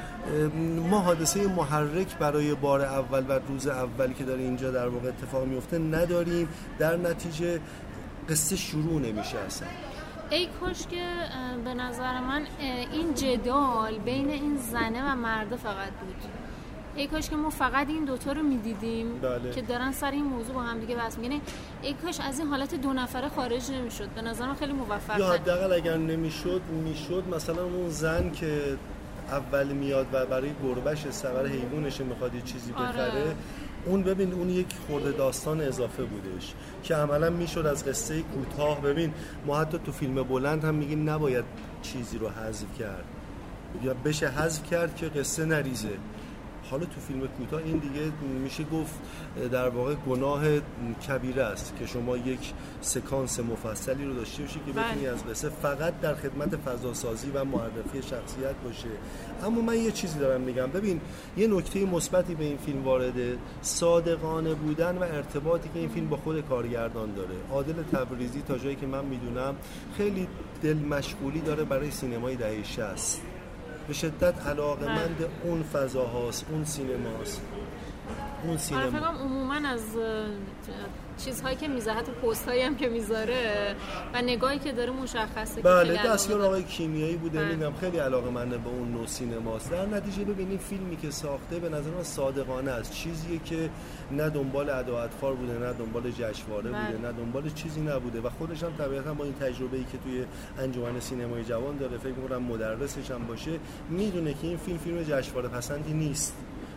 ما 0.89 0.99
حادثه 0.99 1.47
محرک 1.47 2.17
برای 2.17 2.55
بار 2.55 2.81
اول 2.81 3.25
و 3.29 3.39
روز 3.47 3.67
اول 3.67 4.13
که 4.13 4.23
داره 4.23 4.41
اینجا 4.41 4.71
در 4.71 4.87
واقع 4.87 5.07
اتفاق 5.07 5.45
میفته 5.45 5.77
نداریم. 5.77 6.49
در 6.79 6.97
نتیجه 6.97 7.59
قصه 8.29 8.55
شروع 8.55 9.01
نمیشه 9.01 9.37
اصلا. 9.37 9.67
ای 10.29 10.47
کاش 10.59 10.87
که 10.87 11.03
به 11.63 11.73
نظر 11.73 12.19
من 12.19 12.41
این 12.91 13.13
جدال 13.13 13.99
بین 14.05 14.29
این 14.29 14.57
زنه 14.57 15.11
و 15.11 15.15
مرده 15.15 15.55
فقط 15.55 15.91
بود. 15.91 16.15
ای 16.97 17.07
کاش 17.07 17.29
که 17.29 17.35
ما 17.35 17.49
فقط 17.49 17.87
این 17.87 18.05
دوتا 18.05 18.31
رو 18.31 18.43
می‌دیدیم 18.43 19.19
بله. 19.19 19.51
که 19.51 19.61
دارن 19.61 19.91
سر 19.91 20.11
این 20.11 20.23
موضوع 20.23 20.55
با 20.55 20.61
هم 20.61 20.79
دیگه 20.79 20.95
بحث 20.95 21.17
میگن 21.17 21.41
ای 21.81 21.93
کاش 21.93 22.19
از 22.19 22.39
این 22.39 22.47
حالت 22.47 22.75
دو 22.75 22.93
نفره 22.93 23.29
خارج 23.29 23.71
نمی‌شد. 23.71 24.09
به 24.09 24.21
نظر 24.21 24.45
من 24.47 24.55
خیلی 24.55 24.73
موفق 24.73 25.19
یا 25.19 25.27
حداقل 25.27 25.73
اگر 25.73 25.97
نمی‌شد 25.97 26.61
می‌شد. 26.83 27.23
مثلا 27.35 27.63
اون 27.63 27.89
زن 27.89 28.31
که 28.31 28.61
اول 29.31 29.67
میاد 29.67 30.07
و 30.13 30.25
برای 30.25 30.51
گربش 30.63 31.09
سوار 31.09 31.47
حیوانش 31.47 32.01
می‌خواد 32.01 32.35
یه 32.35 32.41
چیزی 32.41 32.73
آره. 32.73 32.87
بخره 32.87 33.35
اون 33.85 34.03
ببین 34.03 34.33
اون 34.33 34.49
یک 34.49 34.67
خورده 34.87 35.11
داستان 35.11 35.61
اضافه 35.61 36.03
بودش 36.03 36.53
که 36.83 36.95
عملا 36.95 37.29
می‌شد 37.29 37.65
از 37.65 37.85
قصه 37.85 38.21
کوتاه. 38.21 38.81
ببین 38.81 39.13
ما 39.45 39.59
حتی 39.59 39.79
تو 39.85 39.91
فیلم 39.91 40.23
بلند 40.23 40.63
هم 40.63 40.75
میگیم 40.75 41.09
نباید 41.09 41.45
چیزی 41.81 42.17
رو 42.17 42.29
حذف 42.29 42.79
کرد. 42.79 43.05
یا 43.83 43.93
بشه 43.93 44.27
حذف 44.27 44.69
کرد 44.69 44.95
که 44.95 45.05
قصه 45.05 45.45
نریزه. 45.45 45.97
حالا 46.71 46.85
تو 46.85 47.01
فیلم 47.07 47.27
کوتاه 47.27 47.61
این 47.65 47.77
دیگه 47.77 48.11
میشه 48.43 48.63
گفت 48.63 48.93
در 49.51 49.69
واقع 49.69 49.93
گناه 49.95 50.43
کبیره 51.07 51.43
است 51.43 51.73
که 51.79 51.85
شما 51.85 52.17
یک 52.17 52.53
سکانس 52.81 53.39
مفصلی 53.39 54.05
رو 54.05 54.13
داشته 54.13 54.43
باشی 54.43 54.59
که 54.65 54.71
بتونی 54.71 55.01
بله. 55.01 55.09
از 55.09 55.25
قصه 55.25 55.49
فقط 55.49 55.99
در 56.01 56.15
خدمت 56.15 56.55
فضاسازی 56.55 57.31
و 57.33 57.43
معرفی 57.43 58.01
شخصیت 58.01 58.55
باشه. 58.63 58.89
اما 59.43 59.61
من 59.61 59.77
یه 59.77 59.91
چیزی 59.91 60.19
دارم 60.19 60.41
میگم. 60.41 60.67
ببین 60.67 61.01
یه 61.37 61.47
نکته 61.47 61.85
مثبتی 61.85 62.35
به 62.35 62.43
این 62.43 62.57
فیلم 62.57 62.83
وارده 62.83 63.37
صادقانه 63.61 64.53
بودن 64.53 64.97
و 64.97 65.03
ارتباطی 65.03 65.69
که 65.73 65.79
این 65.79 65.89
فیلم 65.89 66.09
با 66.09 66.17
خود 66.17 66.41
کارگردان 66.41 67.13
داره. 67.13 67.35
عادل 67.51 67.83
تبریزی 67.83 68.41
تا 68.41 68.57
جایی 68.57 68.75
که 68.75 68.87
من 68.87 69.05
می‌دونم 69.05 69.55
خیلی 69.97 70.27
دل 70.63 70.77
مشغولی 70.77 71.41
داره 71.41 71.63
برای 71.63 71.91
سینمای 71.91 72.35
دهه 72.35 72.63
60 72.63 73.36
به 73.87 73.93
شدت 73.93 74.47
علاقمند 74.47 75.25
اون 75.43 75.63
فضاهاست 75.63 76.45
اون 76.51 76.65
سینماست. 76.65 77.41
اون 78.43 78.49
آره 78.49 78.57
سینما. 78.57 78.99
عموما 79.51 79.67
از 79.69 79.81
چیزهایی 81.17 81.55
که 81.55 81.67
میزه 81.67 81.91
حتی 81.91 82.11
پست 82.11 82.47
هایی 82.47 82.61
هم 82.61 82.75
که 82.75 82.89
می‌ذاره 82.89 83.75
و 84.13 84.21
نگاهی 84.21 84.59
که 84.59 84.71
داره 84.71 84.91
مشخصه 84.91 85.61
بله 85.61 86.03
دستیار 86.05 86.39
داره. 86.39 86.49
آقای 86.49 86.63
کیمیایی 86.63 87.15
بوده 87.17 87.39
بله. 87.39 87.49
می‌دونم 87.49 87.73
خیلی 87.81 87.97
علاقه 87.97 88.29
منده 88.29 88.57
به 88.57 88.69
اون 88.69 88.91
نوع 88.91 89.07
سینماست 89.07 89.71
در 89.71 89.85
نتیجه 89.85 90.23
ببینید 90.23 90.59
فیلمی 90.59 90.97
که 90.97 91.11
ساخته 91.11 91.59
به 91.59 91.69
نظر 91.69 91.89
من 91.89 92.03
صادقانه 92.03 92.71
است 92.71 92.91
چیزیه 92.91 93.39
که 93.45 93.69
نه 94.11 94.29
دنبال 94.29 94.69
ادا 94.69 95.01
اطفال 95.01 95.35
بوده 95.35 95.53
نه 95.53 95.73
دنبال 95.73 96.11
جشنواره 96.11 96.71
بله. 96.71 96.85
بوده 96.85 97.07
نه 97.07 97.11
دنبال 97.11 97.49
چیزی 97.49 97.81
نبوده 97.81 98.21
و 98.21 98.29
خودش 98.29 98.63
هم 98.63 98.71
طبیعتا 98.77 99.13
با 99.13 99.23
این 99.23 99.33
تجربه‌ای 99.33 99.83
که 99.83 99.97
توی 99.97 100.25
انجمن 100.59 100.99
سینمای 100.99 101.43
جوان 101.43 101.77
داره 101.77 101.97
فکر 101.97 102.13
می‌کنم 102.13 102.43
مدرسش 102.43 103.11
هم 103.11 103.27
باشه 103.27 103.51
می‌دونه 103.89 104.33
که 104.33 104.47
این 104.47 104.57
فیلم 104.57 104.77
فیلم 104.77 105.03
جشنواره 105.03 105.47
پسندی 105.47 105.93
نیست 105.93 106.33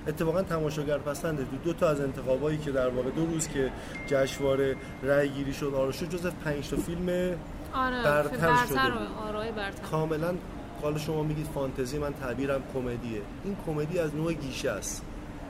اتفاقا 0.09 0.42
تماشاگر 0.42 0.99
پسنده 0.99 1.42
دو, 1.42 1.57
دو 1.64 1.73
تا 1.73 1.88
از 1.88 2.00
انتخابایی 2.00 2.59
که 2.59 2.73
در 2.73 2.88
واقع 2.88 3.11
دو 3.11 3.26
روز 3.26 3.49
که 3.49 3.73
جشنواره 4.07 4.76
رأی 5.02 5.28
گیری 5.28 5.52
شد 5.52 5.73
آرا 5.76 5.92
شد 5.92 6.09
جز 6.09 6.26
پنج 6.45 6.69
تا 6.69 6.76
فیلم 6.76 7.09
آره 7.75 8.02
برتر 8.02 8.37
برتر 8.37 8.66
شده 8.66 8.99
بود. 8.99 9.09
آرای 9.28 9.52
برتر. 9.52 9.83
کاملا 9.83 10.35
حالا 10.83 10.99
شما 10.99 11.23
میگید 11.23 11.47
فانتزی 11.47 11.99
من 11.99 12.12
تعبیرم 12.12 12.62
کمدیه. 12.75 13.23
این 13.45 13.57
کمدی 13.66 13.99
از 13.99 14.14
نوع 14.14 14.33
گیشه 14.33 14.71
است. 14.71 15.02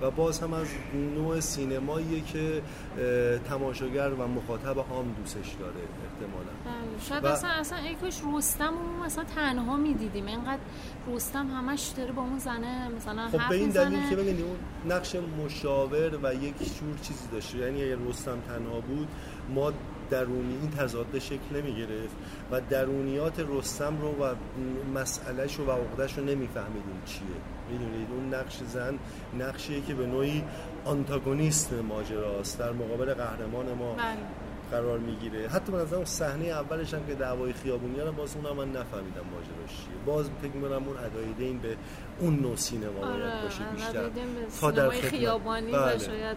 و 0.02 0.11
باز 0.11 0.40
هم 0.40 0.52
از 0.52 0.66
نوع 1.14 1.40
سینماییه 1.40 2.21
که 2.21 2.62
تماشاگر 3.49 4.09
و 4.09 4.28
مخاطب 4.28 4.78
عام 4.78 5.14
دوستش 5.19 5.52
داره 5.61 5.75
احتمالا. 6.04 6.50
بله. 6.64 7.00
شاید 7.09 7.25
و- 7.25 7.26
اصلا 7.26 7.50
اصلا 7.50 7.78
ای 7.78 7.95
کاش 7.95 8.21
رستم 8.37 8.69
رو 8.78 9.04
مثلا 9.04 9.25
تنها 9.25 9.76
می‌دیدیم. 9.76 10.26
اینقدر 10.26 10.59
رستم 11.14 11.47
همش 11.47 11.87
داره 11.97 12.12
با 12.12 12.23
اون 12.23 12.38
زنه 12.38 12.88
مثلا 12.97 13.28
خب 13.28 13.49
به 13.49 13.54
این 13.54 13.69
دلیل 13.71 14.09
که 14.11 14.16
ببینید 14.16 14.45
اون 14.45 14.57
نقش 14.97 15.16
مشاور 15.45 16.19
و 16.23 16.35
یک 16.35 16.54
شور 16.59 16.99
چیزی 17.02 17.28
داشته 17.33 17.59
یعنی 17.59 17.83
اگر 17.85 17.97
رستم 18.09 18.38
تنها 18.49 18.80
بود 18.80 19.09
ما 19.54 19.73
درونی 20.11 20.59
این 20.61 20.71
تضاد 20.71 21.19
شکل 21.19 21.57
نمی 21.57 21.75
گرفت 21.75 22.17
و 22.50 22.61
درونیات 22.71 23.47
رستم 23.49 24.00
رو 24.00 24.09
و 24.09 24.35
مسئلهش 24.95 25.57
رو 25.57 25.67
و 25.67 25.71
عقدش 25.71 26.19
رو 26.19 26.25
نمیفهمیدیم 26.25 27.02
چیه. 27.07 27.23
می‌دونید؟ 27.71 28.09
اون 28.11 28.35
نقش 28.35 28.59
زن 28.69 28.99
نقشیه 29.38 29.81
که 29.81 29.95
به 29.95 30.07
نوعی 30.07 30.45
آنتاگونیست 30.85 31.73
ماجراست. 31.73 32.59
در 32.59 32.73
مقابل 32.73 33.14
قهرمان 33.14 33.73
ما 33.73 33.95
بله. 33.95 34.17
قرار 34.71 34.99
می‌گیره. 34.99 35.49
حتی 35.49 35.73
به 35.73 35.79
نظر 35.79 35.97
اون 35.97 36.05
صحنه 36.05 36.45
اولش 36.45 36.95
هم 36.95 37.07
که 37.07 37.14
دعوای 37.14 37.52
خیابونی 37.52 38.00
رو 38.00 38.12
باز 38.12 38.37
اونم 38.37 38.57
من 38.57 38.69
نفهمیدم 38.69 39.25
ماجراش 39.33 39.71
چیه. 39.71 39.95
باز 40.07 40.31
فکر 40.43 40.52
می‌کنم 40.52 40.88
اون 40.88 40.97
ادای 40.97 41.33
دین 41.38 41.59
به 41.59 41.76
اون 42.21 42.37
نوع 42.40 42.57
سینما 42.57 42.93
باید 42.93 43.05
آره 43.05 43.43
باشه 43.43 43.64
بیشتر. 43.64 43.88
نزدیدیم 43.88 44.35
به 44.35 44.47
تا 44.61 44.71
در. 44.71 44.90
خیابانی 44.90 45.73
و 45.73 45.83
بله. 45.83 45.99
شاید 45.99 46.37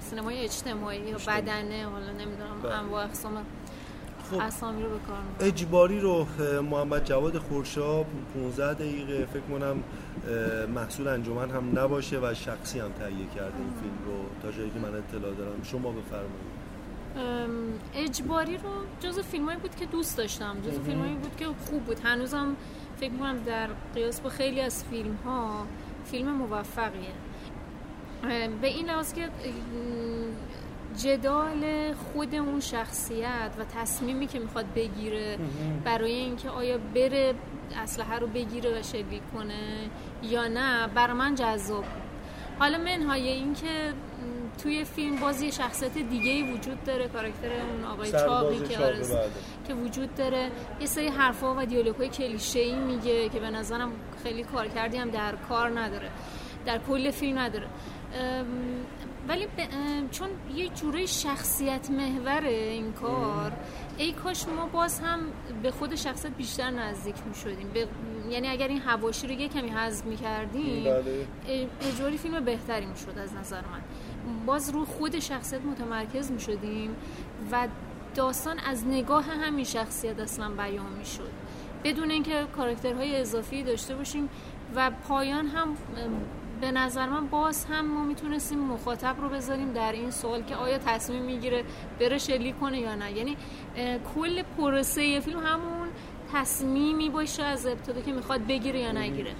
سینمای 0.00 0.44
اجتماعی 0.44 1.00
یا. 1.00 1.16
بدنه 1.16 1.86
حالا 1.92 2.12
نمی‌دونم 2.12 2.62
بله. 2.62 2.74
انواع 2.74 3.04
اقسام 3.04 3.32
خب. 4.30 4.40
اسامی 4.40 4.82
رو. 4.82 4.90
اجباری 5.40 6.00
رو 6.00 6.26
محمد 6.70 7.04
جواد 7.04 7.38
خورشاب 7.38 8.06
15 8.34 8.74
دقیقه 8.74 9.26
فکر 9.32 9.42
کنم 9.42 9.82
محصول 10.74 11.08
انجمن 11.08 11.50
هم 11.50 11.78
نباشه 11.78 12.18
و 12.18 12.34
شخصی 12.34 12.80
هم 12.80 12.92
تهیه 12.92 13.26
کرده 13.34 13.56
این 13.56 13.72
فیلم 13.80 13.98
رو. 14.06 14.24
تا 14.42 14.56
جایی 14.58 14.70
که 14.70 14.78
من 14.78 14.88
اطلاع 14.88 15.34
دارم. 15.34 15.62
شما 15.62 15.92
بفرمایید. 15.92 16.56
اجباری 17.94 18.56
رو 18.56 18.70
جز 19.00 19.18
فیلمایی 19.18 19.58
بود 19.58 19.74
که 19.76 19.86
دوست 19.86 20.18
داشتم. 20.18 20.56
جز 20.66 20.78
فیلمایی 20.86 21.14
بود 21.14 21.36
که 21.36 21.46
خوب 21.46 21.84
بود. 21.84 22.00
هنوزم 22.04 22.56
فکر 23.00 23.10
می‌کنم 23.10 23.38
در 23.46 23.68
قیاس 23.94 24.20
با 24.20 24.30
خیلی 24.30 24.60
از 24.60 24.84
فیلم 24.84 25.18
ها 25.24 25.66
فیلم 26.04 26.28
موفقیه. 26.28 27.12
به 28.60 28.66
این 28.66 28.86
لحاظ 28.86 29.12
که 29.12 29.28
جدال 30.96 31.94
خود 31.94 32.34
اون 32.34 32.60
شخصیت 32.60 33.50
و 33.58 33.64
تصمیمی 33.64 34.26
که 34.26 34.38
می‌خواد 34.38 34.66
بگیره 34.76 35.38
برای 35.84 36.12
اینکه 36.12 36.50
آیا 36.50 36.78
بره 36.94 37.34
اسلحه 37.82 38.18
رو 38.18 38.26
بگیره 38.26 38.80
و 38.80 38.82
شلیک 38.82 39.22
کنه 39.34 39.90
یا 40.22 40.48
نه 40.48 40.88
برای 40.88 41.16
من 41.16 41.34
جذاب 41.34 41.84
حالا 42.58 42.78
منهای 42.78 43.28
این 43.28 43.54
که 43.54 43.92
توی 44.62 44.84
فیلم 44.84 45.16
باز 45.16 45.42
یه 45.42 45.50
شخصیت 45.50 45.98
دیگه 45.98 46.30
ای 46.30 46.52
وجود 46.52 46.84
داره 46.84 47.08
کاراکتر 47.08 47.48
اون 47.48 47.84
آقای 47.84 48.12
چاقی 48.12 48.58
که 48.58 48.78
آره 48.78 48.98
بله. 48.98 49.30
که 49.68 49.74
وجود 49.74 50.14
داره. 50.14 50.50
یه 50.80 50.86
سری 50.86 51.08
حرفا 51.08 51.54
و 51.54 51.66
دیالوگ‌های 51.66 52.08
کلیشه 52.08 52.58
ای 52.58 52.74
میگه 52.74 53.28
که 53.28 53.40
به 53.40 53.50
نظرم 53.50 53.92
خیلی 54.22 54.42
کارکردی 54.42 54.96
هم 54.96 55.10
در 55.10 55.36
کار 55.48 55.80
نداره 55.80 56.10
در 56.66 56.78
کل 56.78 57.10
فیلم 57.10 57.38
نداره. 57.38 57.66
ولی 59.28 59.46
ب- 59.46 60.10
چون 60.10 60.28
یه 60.54 60.68
جوره 60.68 61.06
شخصیت 61.06 61.90
محوره 61.90 62.48
این 62.48 62.92
کار 62.92 63.52
ای 63.98 64.12
کاش 64.12 64.48
ما 64.48 64.66
باز 64.66 65.00
هم 65.00 65.20
به 65.62 65.70
خود 65.70 65.94
شخصیت 65.94 66.32
بیشتر 66.32 66.70
نزدیک 66.70 67.14
می 67.28 67.34
شدیم. 67.34 67.70
یعنی 68.30 68.48
اگر 68.48 68.68
این 68.68 68.80
هواشی 68.80 69.26
رو 69.26 69.32
یه 69.32 69.48
کمی 69.48 69.68
حذف 69.68 70.04
می 70.04 70.16
کردیم 70.16 70.84
بله. 70.84 71.26
اجوری 71.80 72.18
فیلم 72.18 72.44
بهتری 72.44 72.86
می 72.86 72.96
شد 72.96 73.18
از 73.18 73.34
نظر 73.34 73.60
من. 73.60 73.80
باز 74.46 74.70
رو 74.70 74.84
خود 74.84 75.18
شخصیت 75.18 75.60
متمرکز 75.64 76.30
می 76.30 76.40
شدیم 76.40 76.96
و 77.52 77.68
داستان 78.14 78.58
از 78.58 78.86
نگاه 78.86 79.24
همین 79.24 79.64
شخصیت 79.64 80.20
اصلا 80.20 80.48
بیان 80.48 80.92
می‌شد 80.98 81.30
بدون 81.84 82.10
اینکه 82.10 82.44
کاراکترهای 82.56 83.16
اضافی 83.20 83.62
داشته 83.62 83.94
باشیم 83.94 84.28
و 84.74 84.90
پایان 85.08 85.46
هم 85.46 85.68
به 86.60 86.70
نظر 86.70 87.08
من 87.08 87.26
باز 87.26 87.64
هم 87.64 87.94
ما 87.94 88.04
می‌تونستیم 88.04 88.58
مخاطب 88.58 89.16
رو 89.20 89.28
بذاریم 89.28 89.72
در 89.72 89.92
این 89.92 90.10
سوال 90.10 90.42
که 90.42 90.56
آیا 90.56 90.78
تصمیم 90.78 91.22
می‌گیره 91.22 91.64
بره 92.00 92.18
شلیک 92.18 92.60
کنه 92.60 92.80
یا 92.80 92.94
نه. 92.94 93.12
یعنی 93.12 93.36
کل 94.14 94.42
پروسه 94.42 95.20
فیلم 95.20 95.38
همون 95.38 95.88
تصمیمی 96.32 97.10
باشه 97.10 97.42
از 97.42 97.66
ابتدا 97.66 98.00
که 98.00 98.12
می‌خواد 98.12 98.46
بگیره 98.46 98.80
یا 98.80 98.92
نگیره. 98.92 99.30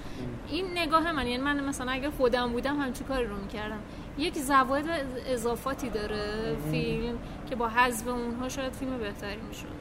این 0.47 0.65
نگاه 0.77 1.11
من 1.11 1.27
یعنی 1.27 1.43
من 1.43 1.63
مثلا 1.63 1.91
اگر 1.91 2.09
خودم 2.09 2.51
بودم 2.51 2.79
همچی 2.79 3.03
کاری 3.03 3.25
رو 3.25 3.37
می‌کردم. 3.37 3.79
یک 4.17 4.37
زواید 4.37 4.85
اضافاتی 5.27 5.89
داره 5.89 6.55
فیلم 6.71 7.17
که 7.49 7.55
با 7.55 7.67
حذف 7.67 8.07
اونها 8.07 8.49
شاید 8.49 8.73
فیلم 8.73 8.97
بهتری 8.97 9.41
می‌شد. 9.49 9.77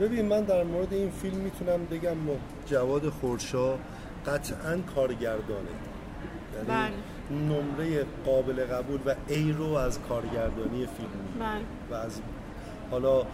ببین 0.00 0.26
من 0.26 0.40
در 0.40 0.64
مورد 0.64 0.92
این 0.92 1.10
فیلم 1.10 1.36
می‌تونم 1.36 1.84
بگم 1.84 2.16
جواد 2.66 3.08
خورشا 3.08 3.74
قطعا 4.26 4.78
کارگردانه. 4.94 5.91
یعنی. 6.68 6.94
نمره 7.30 8.04
قابل 8.26 8.64
قبول 8.64 9.00
و 9.06 9.14
ای 9.28 9.52
رو 9.52 9.74
از 9.74 9.98
کارگردانی 10.00 10.86
فیلم 10.86 11.38
بله. 11.40 11.60
و 11.90 11.94
از 11.94 12.20
حالا 12.90 13.26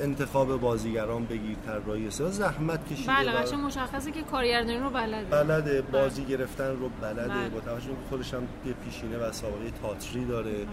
انتخاب 0.00 0.60
بازیگران 0.60 1.24
بگیر 1.24 1.56
طراحی 1.66 2.10
زحمت 2.10 2.92
کشیده 2.92 3.12
بله 3.12 3.32
قشنگ 3.32 3.60
مشخصه 3.60 4.10
که 4.10 4.22
کارگردانی 4.22 4.78
رو 4.78 4.90
بلده 4.90 5.24
بلده 5.30 5.82
بازی 5.82 6.22
بله. 6.22 6.36
گرفتن 6.36 6.70
رو 6.70 6.88
بلده. 7.02 7.48
با 7.54 7.60
توجه 7.60 7.86
که 7.86 7.94
خودش 8.10 8.34
هم 8.34 8.42
یه 8.66 8.72
پیشینه 8.72 9.18
و 9.18 9.32
سابقه 9.32 9.70
تاتری 9.82 10.24
داره 10.24 10.66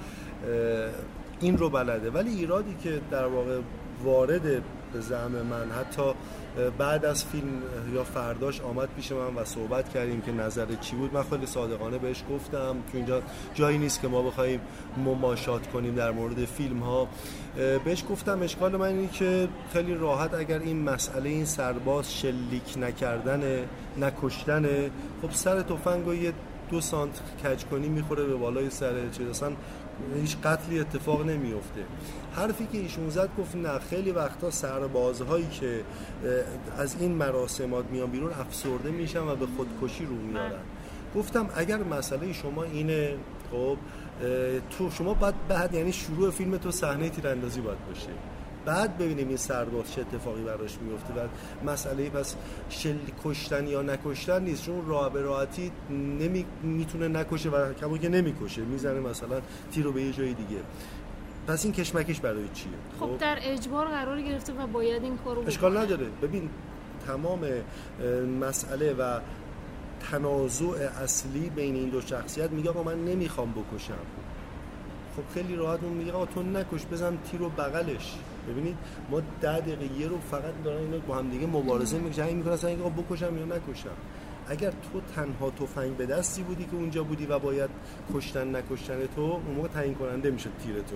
این 1.40 1.58
رو 1.58 1.70
بلده 1.70 2.10
ولی 2.10 2.30
ایرادی 2.30 2.76
که 2.84 3.02
در 3.12 3.26
واقع 3.26 3.60
وارد 4.04 4.62
به 4.94 5.02
زعم 5.02 5.32
من. 5.32 5.72
حتی 5.72 6.14
بعد 6.78 7.06
از 7.06 7.26
فیلم 7.26 7.62
یا 7.94 8.04
فرداش 8.04 8.62
آمد 8.62 8.90
پیش 8.96 9.12
من 9.12 9.36
و 9.42 9.46
صحبت 9.46 9.90
کردیم 9.90 10.22
که 10.22 10.32
نظر 10.32 10.66
چی 10.82 10.96
بود. 10.96 11.14
من 11.14 11.24
خیلی 11.24 11.46
صادقانه 11.46 11.98
بهش 11.98 12.24
گفتم 12.30 12.76
تو 12.92 12.98
اینجا 12.98 13.22
جایی 13.54 13.78
نیست 13.78 14.02
که 14.02 14.08
ما 14.08 14.22
بخوایم 14.22 14.60
مماشات 14.98 15.68
کنیم 15.68 15.96
در 15.96 16.12
مورد 16.12 16.46
فیلم 16.46 16.80
ها 16.80 17.08
بهش 17.86 18.04
گفتم 18.10 18.42
اشکال 18.42 18.76
من 18.76 18.88
اینه 18.88 19.08
که 19.08 19.48
خیلی 19.74 19.96
راحت 19.96 20.34
اگر 20.34 20.60
این 20.60 20.84
مسئله 20.84 21.30
این 21.30 21.46
سرباز 21.46 22.14
شلیک 22.20 22.78
نکردن 22.78 23.66
نکشتنه 23.98 24.92
خب 25.22 25.32
سر 25.32 25.62
تفنگ 25.62 26.08
و 26.08 26.14
یه 26.14 26.34
دو 26.72 26.82
سانت 26.82 27.22
کج 27.44 27.64
کنی 27.66 27.90
می‌خوره 27.90 28.24
به 28.24 28.36
بالای 28.36 28.70
سر 28.70 29.10
چیز. 29.10 29.28
اصلا 29.28 29.52
هیچ 30.22 30.38
قتلی 30.38 30.80
اتفاق 30.80 31.26
نمیفته 31.26 31.82
حرفی 32.36 32.68
که 32.72 32.78
ایشون 32.78 33.10
زد 33.10 33.30
گفت 33.38 33.56
نه 33.56 33.80
خیلی 33.80 34.12
وقتا 34.12 34.52
سربازهایی 34.52 35.48
که 35.48 35.84
از 36.78 36.96
این 37.00 37.12
مراسمات 37.12 37.86
میان 37.92 38.12
بیرون 38.12 38.32
افسرده 38.34 38.92
میشن 38.92 39.20
و 39.20 39.36
به 39.36 39.46
خودکشی 39.58 40.06
رو 40.06 40.16
میارن. 40.16 40.52
گفتم 41.16 41.50
اگر 41.56 41.78
مسئله 41.78 42.34
شما 42.34 42.64
اینه 42.64 43.16
خب 43.52 43.78
تو 44.70 44.92
شما 44.92 45.14
باید 45.14 45.36
بعد 45.48 45.74
یعنی 45.74 45.94
شروع 45.94 46.32
فیلم 46.32 46.58
تو 46.58 46.72
صحنه 46.72 47.10
تیراندازی 47.10 47.62
باید 47.62 47.86
باشه. 47.88 48.10
بعد 48.66 48.98
ببینیم 48.98 49.28
این 49.28 49.38
سرباز 49.38 49.94
چه 49.94 50.02
اتفاقی 50.02 50.44
براش 50.44 50.78
میفته 50.82 51.14
و 51.14 51.28
مسئله 51.72 52.10
پس 52.10 52.36
شل 52.70 52.98
کشتن 53.24 53.68
یا 53.68 53.82
نکشتن 53.82 54.44
نیست. 54.44 54.66
چون 54.66 54.88
راه 54.88 55.14
به 55.14 55.22
راحتی 55.22 55.72
نمی 55.90 56.46
می‌تونه 56.64 57.08
نکشه 57.08 57.50
و 57.50 57.74
کمو 57.74 57.98
که 57.98 58.10
نمی‌کشه. 58.10 58.62
می‌زنه 58.62 59.00
مثلا 59.00 59.42
تیر 59.72 59.84
رو 59.84 59.92
به 59.92 60.02
یه 60.02 60.12
جای 60.12 60.34
دیگه. 60.34 60.62
پس 61.48 61.66
این 61.66 61.74
کشمکش 61.74 62.20
برای 62.20 62.44
چیه؟ 62.54 62.72
خب, 63.00 63.06
خب؟ 63.06 63.18
در 63.18 63.38
اجبار 63.42 63.88
قرار 63.88 64.22
گرفته 64.22 64.54
و 64.54 64.68
باید 64.68 65.04
این 65.04 65.18
کارو 65.18 65.48
اشکال 65.48 65.78
نداره. 65.78 66.06
ببین 66.22 66.50
تمام 67.08 67.40
مسئله 68.42 68.94
و 68.94 69.20
تنازع 70.12 70.90
اصلی 71.04 71.50
بین 71.50 71.76
این 71.76 71.90
دو 71.90 72.02
شخصیت 72.02 72.52
میگه 72.52 72.70
آقا 72.70 72.84
من 72.84 73.06
نمی‌خوام 73.06 73.52
بکشم. 73.52 73.94
خب 75.16 75.34
خیلی 75.34 75.56
راحت 75.56 75.84
اون 75.84 75.94
میگه 75.94 76.12
آقا 76.12 76.26
تو 76.26 76.44
نکش 76.44 76.86
بزن 76.92 77.18
تیر 77.32 77.40
رو 77.40 77.50
بغلش. 77.50 78.16
ببینید 78.50 78.78
ما 79.12 79.22
ده 79.42 79.60
دقیقه 79.60 80.00
یه 80.00 80.08
رو 80.08 80.20
فقط 80.20 80.64
دارن 80.64 80.78
اینا 80.78 80.98
با 80.98 81.16
هم 81.16 81.30
دیگه 81.30 81.48
مبارزه 81.48 81.98
می‌کنن. 81.98 82.26
این 82.26 82.38
می‌کنن 82.38 82.82
آقا 82.82 82.90
بکشم 82.90 83.38
یا 83.38 83.46
نکشم. 83.46 83.90
اگر 84.48 84.70
تو 84.70 85.02
تنها 85.16 85.50
تفنگ 85.50 85.98
به 85.98 86.06
دستی 86.06 86.44
بودی 86.44 86.64
که 86.64 86.76
اونجا 86.76 87.04
بودی 87.04 87.26
و 87.26 87.40
باید 87.40 87.70
کشتن 88.14 88.56
نکشتن 88.56 89.00
تو 89.16 89.22
اون 89.22 89.56
موقع 89.56 89.68
تعیین 89.68 89.96
کننده 89.96 90.32
می‌شد 90.32 90.52
تیر 90.64 90.76
تو. 90.76 90.96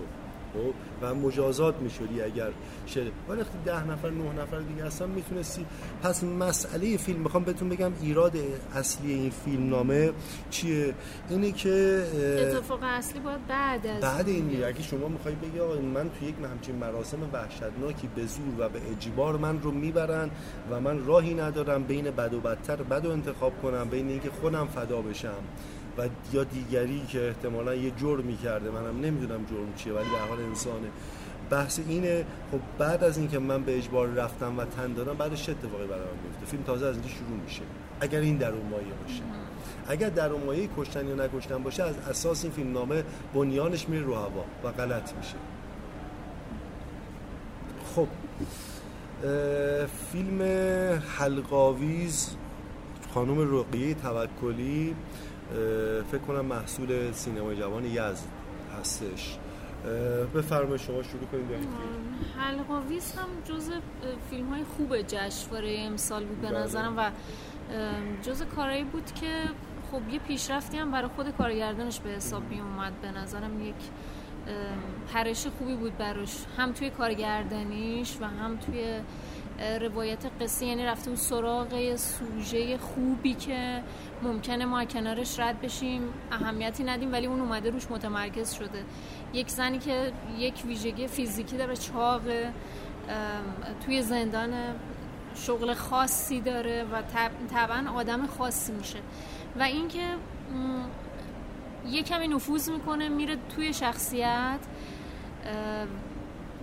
خب 0.54 0.74
و 1.02 1.16
مجازات 1.16 1.76
می‌شدی 1.82 2.22
اگر 2.22 2.50
شده 2.88 3.12
ولی 3.30 3.42
وقتی 3.42 3.58
ده 3.66 3.88
نفر 3.88 4.10
نه 4.10 4.42
نفر 4.42 4.60
دیگه 4.60 4.86
هستن 4.86 5.10
می‌تونستی. 5.10 5.66
پس 6.04 6.24
مسئله 6.24 6.98
فیلم 6.98 7.20
می‌خوام 7.20 7.44
بهتون 7.44 7.70
بگم 7.70 7.92
ایراد 8.02 8.38
اصلی 8.76 9.14
این 9.14 9.30
فیلم 9.30 9.70
نامه 9.70 10.12
چیه؟ 10.50 10.94
اینه 11.30 11.52
که 11.52 12.04
اتفاق 12.40 12.80
اصلی 12.84 13.20
باید 13.20 13.48
بعد 13.48 13.88
از 13.88 14.02
بعد 14.02 14.30
این 14.30 14.46
میره 14.46 14.68
اگه 14.68 14.82
شما 14.82 15.08
می‌خوای 15.08 15.36
بگی 15.36 15.60
آقا 15.60 15.76
من 15.82 16.10
تو 16.10 16.26
یک 16.26 16.36
همچین 16.52 16.76
مراسم 16.76 17.18
وحشتناکی 17.34 18.10
به 18.16 18.26
زور 18.26 18.54
و 18.58 18.70
به 18.70 18.80
اجبار 18.92 19.38
من 19.38 19.62
رو 19.62 19.72
می‌برن 19.72 20.30
و 20.72 20.80
من 20.80 21.06
راهی 21.06 21.34
ندارم 21.34 21.84
بین 21.84 22.12
بد 22.12 22.34
و 22.34 22.40
بدتر 22.40 22.76
بد 22.76 23.06
و 23.06 23.12
انتخاب 23.12 23.62
کنم 23.62 23.90
بین 23.90 24.10
اینکه 24.10 24.30
خودم 24.30 24.68
فدا 24.68 25.02
بشم. 25.02 25.44
و 25.98 26.08
یا 26.34 26.44
دیگری 26.44 27.02
که 27.08 27.28
احتمالا 27.28 27.76
یه 27.76 27.92
جرمی 27.92 28.38
کرده 28.38 28.72
منم 28.72 29.02
نمی‌دونم 29.02 29.46
جرم 29.46 29.74
چیه 29.76 29.94
ولی 29.94 30.10
در 30.10 30.28
حال 30.30 30.42
انسانه. 30.42 30.88
بحث 31.50 31.80
اینه 31.88 32.26
خب 32.52 32.60
بعد 32.78 33.04
از 33.04 33.18
اینکه 33.18 33.40
من 33.40 33.64
به 33.64 33.78
اجبار 33.78 34.08
رفتم 34.08 34.58
و 34.58 34.66
تن 34.66 34.94
دادم 34.94 35.14
بعدش 35.14 35.44
چه 35.44 35.52
اتفاقی 35.52 35.88
برام 35.88 36.18
میفته 36.24 36.46
فیلم 36.46 36.64
تازه 36.64 36.86
از 36.86 36.96
اینجا 36.96 37.10
شروع 37.10 37.40
میشه. 37.44 37.62
اگر 38.00 38.20
این 38.20 38.38
در 38.38 38.52
اون 38.52 38.70
مایه 38.70 38.94
باشه. 39.04 39.22
اگر 39.88 40.10
در 40.10 40.30
اون 40.30 40.44
مایه 40.44 40.70
کشتن 40.78 41.08
یا 41.08 41.16
نکشتن 41.16 41.64
باشه 41.64 41.84
از 41.84 41.96
اساس 42.10 42.44
این 42.44 42.54
فیلم 42.54 42.74
نامه 42.74 43.04
بنیانش 43.34 43.90
میره 43.90 44.04
رو 44.04 44.16
هوا 44.16 44.46
و 44.64 44.72
غلط 44.72 45.14
میشه. 45.14 45.36
خب 47.96 48.08
فیلم 50.12 50.42
حلقاویز 51.18 52.36
خانم 53.14 53.58
رقیه 53.60 53.94
توکلی 53.94 54.96
فکر 56.12 56.22
کنم 56.28 56.46
محصول 56.46 57.12
سینمای 57.12 57.56
جوان 57.56 57.86
یزد 57.86 58.28
هستش. 58.80 59.38
بفرمایید 60.36 60.82
شما 60.82 61.04
شروع 61.04 61.26
کنید 61.32 61.46
حلقاویز 62.38 63.12
هم 63.12 63.28
جز 63.46 63.72
فیلم 64.30 64.50
های 64.50 64.64
خوب 64.78 65.02
جشنواره 65.02 65.76
امسال 65.80 66.26
بود 66.26 66.42
به 66.42 66.48
بله. 66.48 66.60
نظرم 66.60 66.98
و 66.98 67.12
جز 68.22 68.44
کارایی 68.56 68.84
بود 68.84 69.12
که 69.14 69.42
خب 69.92 70.10
یه 70.14 70.20
پیشرفتی 70.20 70.78
هم 70.78 70.92
برای 70.92 71.10
خود 71.16 71.38
کارگردانش 71.38 72.00
به 72.00 72.10
حساب 72.10 72.44
می 72.50 72.60
اومد. 72.60 72.94
به 73.02 73.12
نظرم 73.12 73.62
یک 73.62 73.76
پرش 75.14 75.48
خوبی 75.48 75.76
بود 75.76 75.98
براش. 75.98 76.46
هم 76.58 76.72
توی 76.72 76.90
کارگردانیش 76.90 78.18
و 78.22 78.26
هم 78.26 78.58
توی 78.58 79.00
روایت 79.60 80.26
قصه 80.42 80.66
یعنی 80.66 80.86
رفته 80.86 81.08
اون 81.08 81.16
سراغ 81.16 81.96
سوژه 81.96 82.78
خوبی 82.78 83.34
که 83.34 83.84
ممکنه 84.24 84.66
ما 84.66 84.86
کنارش 84.86 85.40
رد 85.40 85.62
بشیم. 85.62 86.02
اهمیتی 86.32 86.84
ندیم 86.84 87.12
ولی 87.12 87.26
اون 87.26 87.40
اومده 87.40 87.70
روش 87.70 87.92
متمرکز 87.92 88.54
شده. 88.54 88.84
یک 89.34 89.50
زنی 89.50 89.80
که 89.80 90.12
یک 90.38 90.64
ویژگی 90.66 91.08
فیزیکی 91.08 91.58
داره 91.58 91.76
چاق 91.76 92.22
توی 93.86 94.02
زندان 94.02 94.54
شغل 95.36 95.74
خاصی 95.74 96.42
داره 96.42 96.84
و 96.84 97.02
طبعا 97.52 97.92
آدم 97.96 98.28
خاصی 98.28 98.72
میشه. 98.72 99.00
و 99.60 99.64
اینکه 99.64 100.16
یه 101.90 102.04
کمی 102.04 102.28
نفوذ 102.28 102.70
می‌کنه 102.70 103.10
میره 103.10 103.38
توی 103.56 103.74
شخصیت 103.74 104.60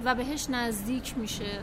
و 0.04 0.14
بهش 0.14 0.50
نزدیک 0.50 1.18
میشه. 1.18 1.60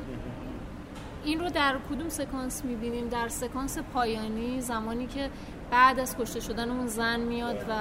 این 1.27 1.39
رو 1.39 1.49
در 1.49 1.75
کدوم 1.89 2.09
سکانس 2.09 2.65
می‌بینیم؟ 2.65 3.07
در 3.07 3.27
سکانس 3.27 3.77
پایانی 3.93 4.61
زمانی 4.61 5.07
که 5.07 5.29
بعد 5.71 5.99
از 5.99 6.17
کشته 6.17 6.39
شدن 6.39 6.71
اون 6.71 6.87
زن 6.87 7.19
میاد 7.19 7.65
و 7.69 7.73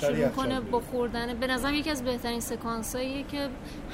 شروع 0.00 0.28
کنه 0.28 0.60
با 0.60 0.80
خوردن. 0.80 1.34
به 1.34 1.46
نظرم 1.46 1.74
یکی 1.74 1.90
از 1.90 2.04
بهترین 2.04 2.40
سکانس 2.40 2.96
که 2.96 3.48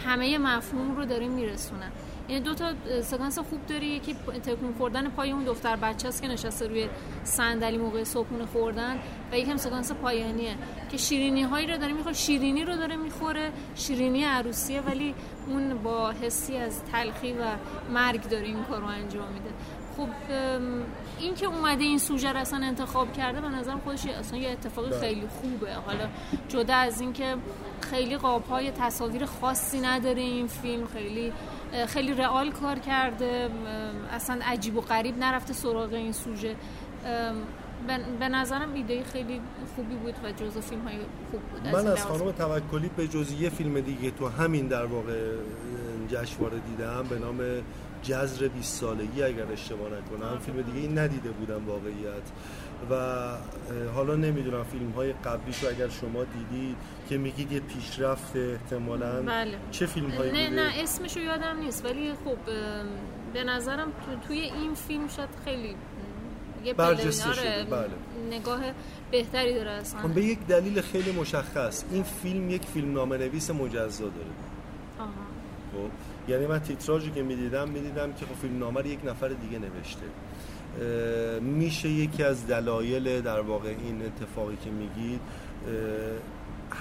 همه 0.07 0.39
مفهوم 0.39 0.97
رو 0.97 1.05
داریم 1.05 1.31
میرسونن. 1.31 1.91
این 2.29 2.43
دو 2.43 2.55
تا 2.55 2.73
سکانس 3.03 3.39
خوب 3.39 3.67
داری 3.67 3.87
یکی 3.87 4.15
تکون 4.45 4.75
خوردن 4.79 5.09
پای 5.09 5.31
اون 5.31 5.45
دختر 5.45 5.77
بچه 5.77 6.09
است 6.09 6.23
که 6.23 6.29
نشسته 6.29 6.67
روی 6.67 6.89
صندلی 7.25 7.79
موقع 7.79 8.05
صبحونه 8.05 8.47
خوردن 8.47 8.99
و 9.33 9.39
یکم 9.39 9.57
سکانس 9.57 9.93
پایانیه. 9.93 10.55
که 10.91 10.97
شیرینی 10.97 11.43
هایی 11.43 11.67
رو 11.67 11.79
داره 11.79 11.93
می‌خوره 11.93 12.15
شیرینی 12.15 12.65
رو 12.65 12.77
داره 12.77 12.97
می‌خوره 12.97 13.53
شیرینی 13.75 14.25
عروسیه 14.25 14.81
ولی 14.81 15.15
اون 15.49 15.83
با 15.83 16.11
حسی 16.11 16.57
از 16.57 16.85
تلخی 16.93 17.33
و 17.33 17.45
مرگ 17.95 18.29
داره 18.29 18.45
این 18.45 18.65
کارو 18.65 18.87
انجام 18.87 19.29
میده. 19.33 19.51
خب 19.97 20.09
این 21.19 21.35
که 21.35 21.47
اومده 21.47 21.85
این 21.85 21.99
سوژه 21.99 22.33
رو 22.33 22.39
اصلا 22.39 22.67
انتخاب 22.67 23.13
کرده 23.13 23.41
به 23.41 23.49
نظرم 23.49 23.81
خودش 23.81 24.07
اصلا 24.07 24.39
یه 24.39 24.51
اتفاق 24.51 24.91
بله. 24.91 25.01
خیلی 25.01 25.27
خوبه. 25.41 25.75
حالا 25.75 26.09
جدا 26.49 26.75
از 26.75 27.01
اینکه 27.01 27.37
خیلی 27.81 28.17
قاب 28.17 28.45
های 28.45 28.71
تصاویر 28.71 29.25
خاصی 29.25 29.81
نداره 29.81 30.23
این 30.23 30.47
فیلم 30.47 30.87
خیلی 30.87 31.33
خیلی 31.89 32.15
رئال 32.15 32.51
کار 32.51 32.79
کرده 32.79 33.51
اصلا 34.11 34.41
عجیب 34.45 34.77
و 34.77 34.81
غریب 34.81 35.19
نرفته 35.19 35.53
سراغ 35.53 35.93
این 35.93 36.13
سوژه. 36.13 36.57
به 38.21 38.29
نظرم 38.29 38.75
ایده 38.75 39.05
خیلی 39.05 39.41
خوبی 39.77 39.95
بود 39.95 40.15
و 40.25 40.33
جزو 40.33 40.61
فیلم 40.61 40.83
های 40.83 40.97
خوب 41.31 41.41
بود 41.41 41.69
من 41.69 41.87
از 41.87 42.07
خانم 42.07 42.33
توکلی 42.33 42.91
به 42.97 43.09
جز 43.09 43.33
یه 43.33 43.51
فیلم 43.51 43.81
دیگه 43.81 44.11
تو 44.11 44.29
همین 44.29 44.69
در 44.69 44.85
واقع 44.85 45.21
جشنواره 46.09 46.59
دیدم 46.59 47.03
به 47.11 47.19
نام 47.19 47.37
جزر 48.05 48.49
20 48.49 48.81
سالگی 48.81 49.23
اگر 49.23 49.53
اشتباه 49.53 49.89
نکنم 49.89 50.39
فیلم 50.39 50.63
دیگه 50.63 50.79
این 50.79 50.99
ندیده 50.99 51.31
بودم 51.31 51.67
واقعیت 51.67 52.23
و 52.91 52.95
حالا 53.95 54.17
نمی‌دونم 54.17 54.65
فیلم 54.65 54.91
های 54.91 55.13
قبلیش 55.13 55.63
رو 55.63 55.69
اگر 55.69 55.89
شما 55.89 56.25
دیدید 56.25 56.77
که 57.09 57.19
میگید 57.19 57.53
یه 57.53 57.61
پیشرفت 57.61 58.37
احتمالا 58.37 59.23
بله. 59.23 59.59
چه 59.71 59.87
فیلم 59.87 60.11
هایی 60.11 60.33
نه 60.33 60.51
نه 60.51 60.73
اسمشو 60.83 61.21
یادم 61.21 61.59
نیست 61.61 61.85
ولی 61.85 62.13
خب 62.13 62.37
به 63.35 63.45
نظرم 63.45 63.93
توی 64.29 64.39
این 64.39 64.75
فیلم 64.75 65.09
شد 65.09 65.29
خیلی 65.45 65.75
یه 66.65 66.75
برجسته 66.75 67.31
بله. 67.71 67.89
نگاه 68.31 68.61
بهتری 69.11 69.55
داره 69.55 69.71
اصلا 69.71 70.01
خب، 70.01 70.09
به 70.09 70.23
یک 70.23 70.47
دلیل 70.47 70.81
خیلی 70.81 71.13
مشخص 71.13 71.85
این 71.91 72.03
فیلم 72.03 72.51
یک 72.51 72.63
فیلم 72.63 72.93
نامه 72.93 73.17
نویس 73.17 73.51
مجزا 73.51 74.05
داره 74.05 74.27
آها. 74.99 75.09
خب 75.73 75.91
یعنی 76.29 76.47
من 76.47 76.59
تیتراژی 76.59 77.11
که 77.11 77.23
می‌دیدم 77.23 77.69
می‌دیدم 77.69 78.13
که 78.13 78.27
خب 78.27 78.35
فیلم 78.35 78.59
نامه 78.59 78.89
یک 78.89 78.99
نفر 79.05 79.29
دیگه 79.29 79.59
نوشته. 79.59 80.07
میشه 81.41 81.89
یکی 81.89 82.23
از 82.23 82.47
دلایل 82.47 83.21
در 83.21 83.41
واقع 83.41 83.69
این 83.69 84.03
اتفاقی 84.03 84.57
که 84.57 84.71
میگید 84.71 85.21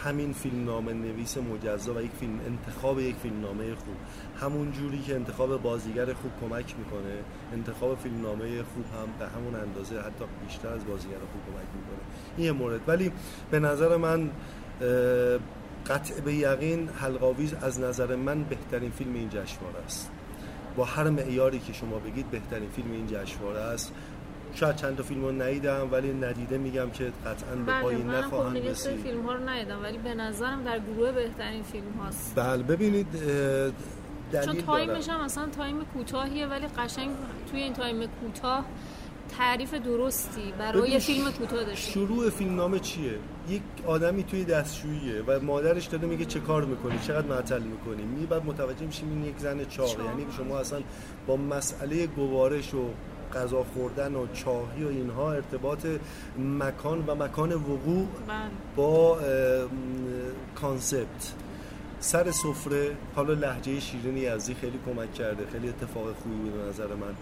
همین 0.04 0.34
فیلم 0.34 0.66
نامه 0.66 0.94
نویس 0.94 1.38
مجزا 1.38 1.94
و 1.94 2.02
یک 2.02 2.12
فیلم 2.20 2.40
انتخاب 2.48 3.00
یک 3.00 3.16
فیلم 3.16 3.42
نامه 3.42 3.76
خوب. 3.76 3.96
همون 4.42 4.72
جوری 4.72 5.02
که 5.02 5.16
انتخاب 5.16 5.62
بازیگر 5.62 6.06
خوب 6.06 6.32
کمک 6.42 6.76
می‌کنه 6.78 7.14
انتخاب 7.54 7.98
فیلم 7.98 8.22
نامه 8.22 8.46
خوب 8.46 8.86
هم 8.86 9.08
به 9.20 9.28
همون 9.28 9.56
اندازه 9.56 10.00
حتی 10.00 10.26
بیشتر 10.48 10.68
از 10.68 10.86
بازیگر 10.86 11.18
خوب 11.18 11.42
کمک 11.46 11.68
می‌کنه. 11.76 12.00
این 12.38 12.52
مورد. 12.52 12.82
ولی 12.88 13.12
به 13.52 13.60
نظر 13.60 13.98
من 13.98 14.30
قطع 15.90 16.22
به 16.22 16.34
یقین 16.34 16.90
حلق‌آویز 16.90 17.54
از 17.54 17.80
نظر 17.80 18.16
من 18.16 18.44
بهترین 18.44 18.92
فیلم 18.92 19.14
این 19.14 19.30
جشنواره 19.30 19.80
است. 19.86 20.12
با 20.76 20.86
هر 20.86 21.10
معیاری 21.10 21.60
که 21.60 21.74
شما 21.74 22.00
بگید 22.00 22.32
بهترین 22.32 22.70
فیلم 22.70 22.92
این 22.92 23.08
جشنواره 23.08 23.60
است. 23.60 23.94
شاید 24.56 24.76
چند 24.76 24.98
تا 24.98 25.04
فیلم 25.04 25.26
رو 25.26 25.32
ندیدم 25.32 25.90
ولی 25.92 26.14
ندیده 26.14 26.58
میگم 26.58 26.90
که 26.90 27.12
قطعا 27.26 27.56
به 27.56 27.82
پای 27.82 27.95
این 27.95 28.08
بله، 28.08 28.18
نخواهند 28.18 28.58
رسید. 28.58 28.96
فیلم 28.96 29.22
ها 29.22 29.34
رو 29.34 29.50
ندیدم 29.50 29.84
ولی 29.84 29.98
به 29.98 30.14
نظرم 30.14 30.64
در 30.64 30.80
گروه 30.80 31.12
بهترین 31.12 31.64
فیلم 31.64 31.92
هاست. 32.00 32.34
بله 32.36 32.64
ببینید 32.64 33.08
دلیل 34.32 34.46
چون 34.46 34.62
time 34.62 34.94
ش 34.94 35.10
هم 35.10 35.22
اصلا 35.22 35.48
time 35.50 35.86
کوتاهیه 35.94 36.48
ولی 36.48 36.68
قشنگ 36.68 37.10
توی 37.52 37.60
این 37.60 37.74
time 37.74 38.06
کوتاه 38.06 38.66
تعریف 39.38 39.74
درستی 39.74 40.54
برای 40.60 41.00
فیلم 41.00 41.32
کوتاه 41.32 41.64
داشته 41.64 41.92
شروع 41.92 42.30
فیلم 42.30 42.56
نامه 42.56 42.80
چیه؟ 42.80 43.20
یک 43.50 43.62
آدمی 43.86 44.24
توی 44.24 44.44
دستشوییه 44.44 45.22
و 45.28 45.40
مادرش 45.40 45.86
داره 45.86 46.08
میگه 46.08 46.26
چه 46.26 46.40
کار 46.40 46.66
می‌کنی؟ 46.66 47.00
چقدر 47.00 47.28
معطل 47.28 47.62
می‌کنی؟ 47.62 48.04
می 48.04 48.26
بعد 48.26 48.46
متوجه 48.46 48.86
میشیم 48.86 49.10
این 49.10 49.26
یک 49.26 49.38
زن 49.38 49.66
چاقه 49.66 50.04
یعنی 50.04 50.26
شما 50.38 50.60
اصلا 50.60 50.80
با 51.28 51.38
مسئله 51.38 52.08
گوارش 52.08 52.74
و 52.74 52.90
غذا 53.34 53.64
خوردن 53.64 54.16
و 54.16 54.28
چاهی 54.34 54.84
و 54.84 54.88
اینها 54.88 55.34
ارتباط 55.34 55.86
مکان 56.40 57.06
و 57.06 57.16
مکان 57.16 57.54
وقوع 57.54 58.08
بله. 58.28 58.38
با 58.76 59.18
کانسپت. 60.56 61.34
سر 62.04 62.32
سفره 62.32 62.96
حالا 63.16 63.34
لحجه 63.34 63.80
شیرین 63.80 64.18
یزدی 64.18 64.54
خیلی 64.54 64.80
کمک 64.86 65.14
کرده 65.14 65.48
خیلی 65.52 65.70
اتفاق 65.70 66.16
خوبی 66.16 66.36
بود 66.36 66.54
به 66.54 66.70
نظر 66.70 66.88
من. 66.88 67.14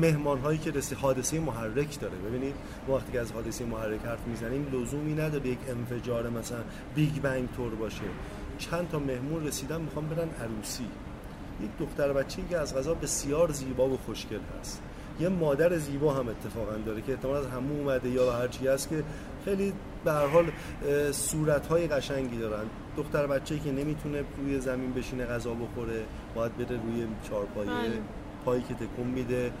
مهمان 0.00 0.38
هایی 0.38 0.58
که 0.58 0.70
رسی 0.70 0.94
حادثه 0.94 1.40
محرک 1.40 2.00
داره. 2.00 2.14
ببینید 2.14 2.54
وقتی 2.88 3.12
که 3.12 3.20
از 3.20 3.32
حادثه 3.32 3.64
محرک 3.64 4.00
حرف 4.04 4.26
می‌زنیم 4.26 4.66
لزومی 4.72 5.14
نداره 5.14 5.48
یک 5.48 5.58
انفجار 5.68 6.30
مثلا 6.30 6.58
بیگ 6.94 7.20
بنگ 7.22 7.48
تور 7.56 7.74
باشه. 7.74 8.02
چند 8.58 8.88
تا 8.88 8.98
مهمون 8.98 9.46
رسیدن 9.46 9.80
می‌خوام 9.80 10.08
برن 10.08 10.28
عروسی. 10.44 10.86
یک 11.62 11.70
دختر 11.78 12.12
بچه‌ای 12.12 12.48
که 12.48 12.58
از 12.58 12.76
غذا 12.76 12.94
بسیار 12.94 13.52
زیبا 13.52 13.88
و 13.88 13.98
خوشگل 14.06 14.40
هست. 14.60 14.82
یه 15.20 15.28
مادر 15.28 15.78
زیبا 15.78 16.14
هم 16.14 16.28
اتفاقا 16.28 16.76
داره 16.86 17.02
که 17.02 17.12
احتمال 17.12 17.36
از 17.36 17.46
همون 17.46 17.80
اومده 17.80 18.08
یا 18.08 18.32
هر 18.32 18.48
چی 18.48 18.66
هست 18.66 18.88
که 18.88 19.02
خیلی 19.44 19.72
به 20.04 20.12
هر 20.12 20.26
حال 20.26 20.50
صورت 21.12 21.66
های 21.66 21.86
قشنگی 21.86 22.38
دارن. 22.38 22.64
دختر 22.96 23.26
بچه‌ای 23.26 23.60
که 23.60 23.72
نمی‌تونه 23.72 24.24
روی 24.38 24.60
زمین 24.60 24.92
بشینه 24.92 25.26
غذا 25.26 25.54
بخوره 25.54 26.02
باید 26.34 26.56
بره 26.56 26.66
روی 26.66 27.06
چهارپایه 27.28 27.70
بله. 27.70 28.00
پایی 28.44 28.62
که 28.62 28.74
تکون 28.74 29.06
میده. 29.06 29.52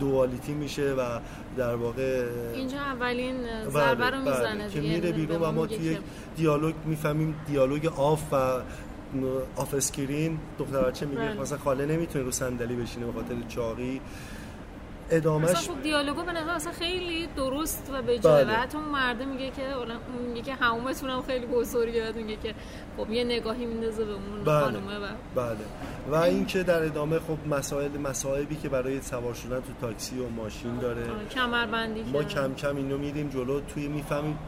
duality 0.00 0.52
میشه 0.52 0.92
و 0.92 1.20
در 1.56 1.74
واقع 1.74 2.26
اینجا 2.54 2.78
اولین 2.78 3.36
ضربه 3.68 4.04
رو 4.04 4.10
بله، 4.10 4.30
می‌زنه 4.30 4.68
که 4.68 4.80
میره 4.80 5.12
بیرون 5.12 5.42
و 5.42 5.52
ما 5.52 5.66
توی 5.66 5.98
دیالوگ 6.36 6.74
می‌فهمیم 6.84 7.34
دیالوگ 7.46 7.86
off 7.86 8.32
و 8.32 8.36
off 9.56 9.74
screen. 9.74 10.38
دختر 10.58 10.82
بچه 10.82 11.06
میگه 11.06 11.20
بله. 11.20 11.40
مثلا 11.40 11.58
خاله 11.58 11.86
نمی‌تونه 11.86 12.24
رو 12.24 12.30
صندلی 12.30 12.76
بشینه 12.76 13.06
به 13.06 13.12
خاطر 13.12 13.34
چاقی. 13.48 14.00
ادامش 15.10 15.50
اصلا 15.50 15.74
خب 15.74 15.82
دیالوگو 15.82 16.22
به 16.22 16.32
نظر 16.32 16.50
اصلا 16.50 16.72
خیلی 16.72 17.26
درست 17.36 17.90
و 17.92 18.02
به 18.02 18.18
بله. 18.18 18.44
و 18.44 18.56
حتی 18.56 18.78
اون 18.78 18.88
مرده 18.88 19.24
میگه 19.24 19.50
که 19.50 19.62
میگه 20.28 20.42
که 20.42 20.54
حمومتون 20.54 21.10
هم 21.10 21.22
خیلی 21.22 21.46
بزرگه 21.46 22.12
میگه 22.12 22.36
که 22.36 22.54
خب 22.96 23.10
یه 23.10 23.24
نگاهی 23.24 23.66
میندازه 23.66 24.04
به 24.04 24.12
اون 24.12 24.44
بله. 24.44 24.60
خانومه 24.60 24.98
و 24.98 25.06
بله 25.34 25.56
و 26.10 26.14
اینکه 26.14 26.62
در 26.62 26.82
ادامه 26.82 27.18
خب 27.18 27.38
مسائل 27.50 27.98
مسائبی 27.98 28.56
که 28.56 28.68
برای 28.68 29.00
سوار 29.00 29.34
شدن 29.34 29.60
تو 29.60 29.72
تاکسی 29.80 30.18
و 30.18 30.28
ماشین 30.28 30.78
داره 30.78 31.02
کمربندی 31.34 32.02
ما. 32.02 32.22
کم 32.22 32.54
کم 32.54 32.76
اینو 32.76 32.98
میریم 32.98 33.28
جلو 33.28 33.60
توی 33.60 33.88
می‌فهمیم 33.88 34.38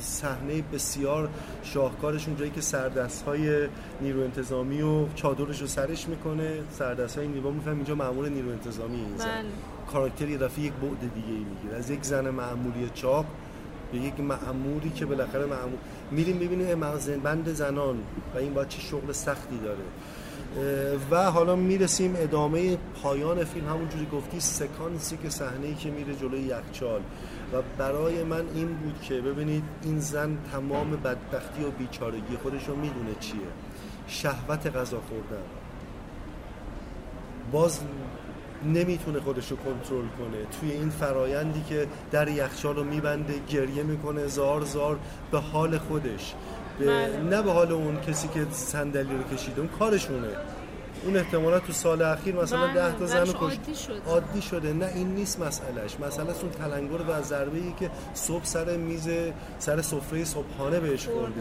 صحنه 0.00 0.62
بسیار 0.72 1.28
شاهکارشون 1.62 2.36
جایی 2.36 2.50
که 2.50 2.60
سردست 2.60 3.24
های 3.24 3.68
نیرو 4.00 4.20
انتظامی 4.20 4.82
و 4.82 5.06
چادرش 5.14 5.60
رو 5.60 5.66
سرش 5.66 6.08
می‌کنه 6.08 6.60
سردست 6.70 7.18
های 7.18 7.28
نیرو 7.28 7.50
می‌فهمیم 7.50 7.76
اینجا 7.76 7.94
مامور 7.94 8.28
نیرو 8.28 8.50
انتظامی 8.50 8.96
این 8.96 9.16
زن 9.16 9.26
بله. 9.26 9.75
کاراکتر 9.92 10.28
یه 10.28 10.38
دفعه 10.38 10.64
یک 10.64 10.72
بعد 10.72 11.00
دیگه 11.14 11.28
ای 11.28 11.44
می‌گیره. 11.44 11.76
از 11.76 11.90
یک 11.90 12.02
زن 12.02 12.30
معمولی 12.30 12.90
چاپ 12.94 13.26
به 13.92 13.98
یک 13.98 14.20
معمولی 14.20 14.90
که 14.90 15.06
بالاخره 15.06 15.44
معمول 15.44 15.78
میریم 16.10 16.38
ببینیم 16.38 16.80
بند 17.24 17.48
زنان 17.48 17.98
و 18.34 18.38
این 18.38 18.54
باید 18.54 18.68
چه 18.68 18.80
شغل 18.80 19.12
سختی 19.12 19.58
داره. 19.58 19.84
و 21.10 21.30
حالا 21.30 21.56
می‌رسیم 21.56 22.14
ادامه 22.16 22.78
پایان 23.02 23.44
فیلم. 23.44 23.68
همونجوری 23.68 24.06
گفتی 24.12 24.40
سکانسی 24.40 25.16
که 25.16 25.30
صحنه‌ای 25.30 25.74
که 25.74 25.90
میره 25.90 26.14
جلوی 26.14 26.40
یخچال. 26.40 27.00
و 27.52 27.56
برای 27.78 28.24
من 28.24 28.42
این 28.54 28.66
بود 28.66 29.00
که 29.02 29.14
ببینید 29.14 29.64
این 29.82 30.00
زن 30.00 30.38
تمام 30.52 30.90
بدبختی 30.90 31.64
و 31.64 31.70
بیچارگی 31.70 32.36
خودش 32.42 32.68
رو 32.68 32.76
می‌دونه 32.76 33.14
چیه. 33.20 33.40
شهوت 34.08 34.76
غذا 34.76 35.00
خوردن. 35.08 35.44
باز 37.52 37.80
نمی‌تونه 38.74 39.20
خودش 39.20 39.50
رو 39.50 39.56
کنترل 39.56 40.08
کنه. 40.18 40.38
توی 40.60 40.70
این 40.70 40.90
فرایندی 40.90 41.62
که 41.68 41.86
در 42.10 42.28
یخچال 42.28 42.76
رو 42.76 42.84
میبنده 42.84 43.34
گریه 43.48 43.82
می‌کنه 43.82 44.26
زار 44.26 44.64
زار 44.64 44.98
به 45.30 45.38
حال 45.38 45.78
خودش. 45.78 46.34
به 46.78 46.86
بله. 46.86 47.22
نه 47.22 47.42
به 47.42 47.52
حال 47.52 47.72
اون 47.72 48.00
کسی 48.00 48.28
که 48.28 48.46
صندلی 48.50 49.16
رو 49.16 49.36
کشیده 49.36 49.60
اون 49.60 49.70
کارشونه. 49.78 50.28
اون 51.06 51.16
احتمالا 51.16 51.58
تو 51.60 51.72
سال 51.72 52.02
اخیر 52.02 52.34
مثلا 52.34 52.66
بله، 52.66 52.74
ده 52.74 52.98
تا 52.98 53.06
زن 53.06 53.24
کشت 53.24 53.36
عادی 53.36 53.74
شده. 53.74 54.00
عادی 54.06 54.42
شده. 54.42 54.72
نه 54.72 54.86
این 54.94 55.08
نیست 55.08 55.40
مسئلهش 55.40 55.96
مسئله 56.00 56.26
اون 56.42 56.50
تلنگر 56.50 57.00
و 57.08 57.22
ضربه 57.22 57.58
ای 57.58 57.72
که 57.80 57.90
صبح 58.14 58.44
سر 58.44 58.76
میز 58.76 59.08
سر 59.58 59.82
سفره 59.82 60.24
صبحانه 60.24 60.80
بهش 60.80 61.06
خورده. 61.08 61.40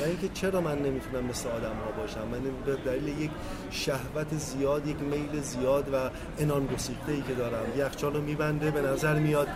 و 0.00 0.04
اینکه 0.04 0.28
چرا 0.34 0.60
من 0.60 0.78
نمی‌تونم 0.78 1.24
مثل 1.24 1.48
آدم 1.48 1.76
ها 1.84 2.00
باشم؟ 2.00 2.20
من 2.20 2.40
به 2.66 2.76
دلیل 2.90 3.20
یک 3.20 3.30
شهوت 3.70 4.34
زیاد 4.38 4.86
یک 4.86 4.96
میل 5.00 5.40
زیاد 5.42 5.94
و 5.94 6.10
انان 6.38 6.66
گسیخته 6.66 7.12
ای 7.12 7.22
که 7.22 7.34
دارم 7.34 7.64
یخچال 7.76 8.14
رو 8.14 8.22
میبنده 8.22 8.70
به 8.70 8.80
نظر 8.80 9.18
میاد 9.18 9.48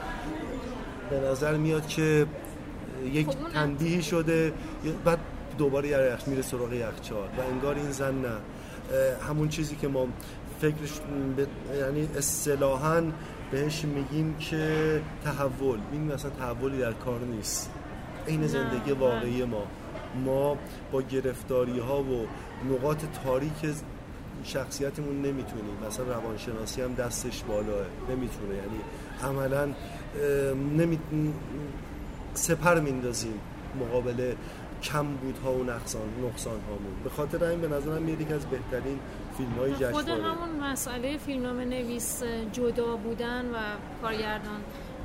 به 1.11 1.20
نظر 1.20 1.57
میاد 1.57 1.87
که 1.87 2.27
یک 3.12 3.27
خب 3.27 3.38
اون 3.38 3.51
تنبیهی 3.51 4.03
شده. 4.03 4.53
بعد 5.05 5.18
دوباره 5.59 5.88
یخ 5.88 6.29
میره 6.29 6.42
سراغ 6.42 6.73
یخچال 6.73 7.29
و 7.38 7.40
انگار 7.53 7.75
این 7.75 7.90
زن 7.90 8.14
نه. 8.14 8.37
همون 9.29 9.48
چیزی 9.48 9.76
که 9.76 9.88
ما 9.88 10.07
فکرش 10.61 11.00
ب- 11.00 11.76
یعنی 11.76 12.09
اصطلاحا 12.18 13.03
بهش 13.50 13.85
میگیم 13.85 14.37
که 14.37 15.03
تحول. 15.24 15.79
این 15.92 16.12
مثلا 16.12 16.31
تحولی 16.31 16.79
در 16.79 16.92
کار 16.92 17.20
نیست. 17.20 17.70
عین 18.29 18.46
زندگی 18.46 18.90
نه. 18.90 18.98
واقعی 18.98 19.44
ما. 19.44 19.62
ما 20.24 20.57
با 20.92 21.03
گرفتاری 21.03 21.79
ها 21.79 22.03
و 22.03 22.26
نقاط 22.72 22.98
تاریک 23.24 23.53
شخصیتمون 24.44 25.16
نمی‌تونیم. 25.22 25.74
مثلا 25.88 26.05
روانشناسی 26.05 26.83
هم 26.83 26.94
دستش 26.94 27.42
بالاه. 27.42 27.87
نمی‌تونه. 28.11 28.55
یعنی 28.55 28.81
عملا 29.22 29.68
نمی... 30.76 30.98
سپر 32.35 32.81
میندازیم 32.81 33.40
مقابل 33.81 34.35
کم 34.82 35.06
بودها 35.06 35.52
و 35.52 35.64
نقصان 35.64 36.08
نقصان 36.28 36.60
هامون 36.60 37.02
به 37.04 37.10
خاطر 37.10 37.44
این 37.44 37.60
به 37.60 37.68
نظرم 37.68 38.08
یکی 38.08 38.32
از 38.32 38.46
بهترین 38.46 38.98
فیلم 39.36 39.52
های 39.58 39.72
جشنواره. 39.72 39.94
خود 39.94 40.08
همون 40.08 40.70
مسئله 40.72 41.16
فیلمنامه 41.18 41.64
نویس 41.64 42.22
جدا 42.52 42.96
بودن 42.96 43.44
و 43.44 43.56
کارگردان. 44.02 44.60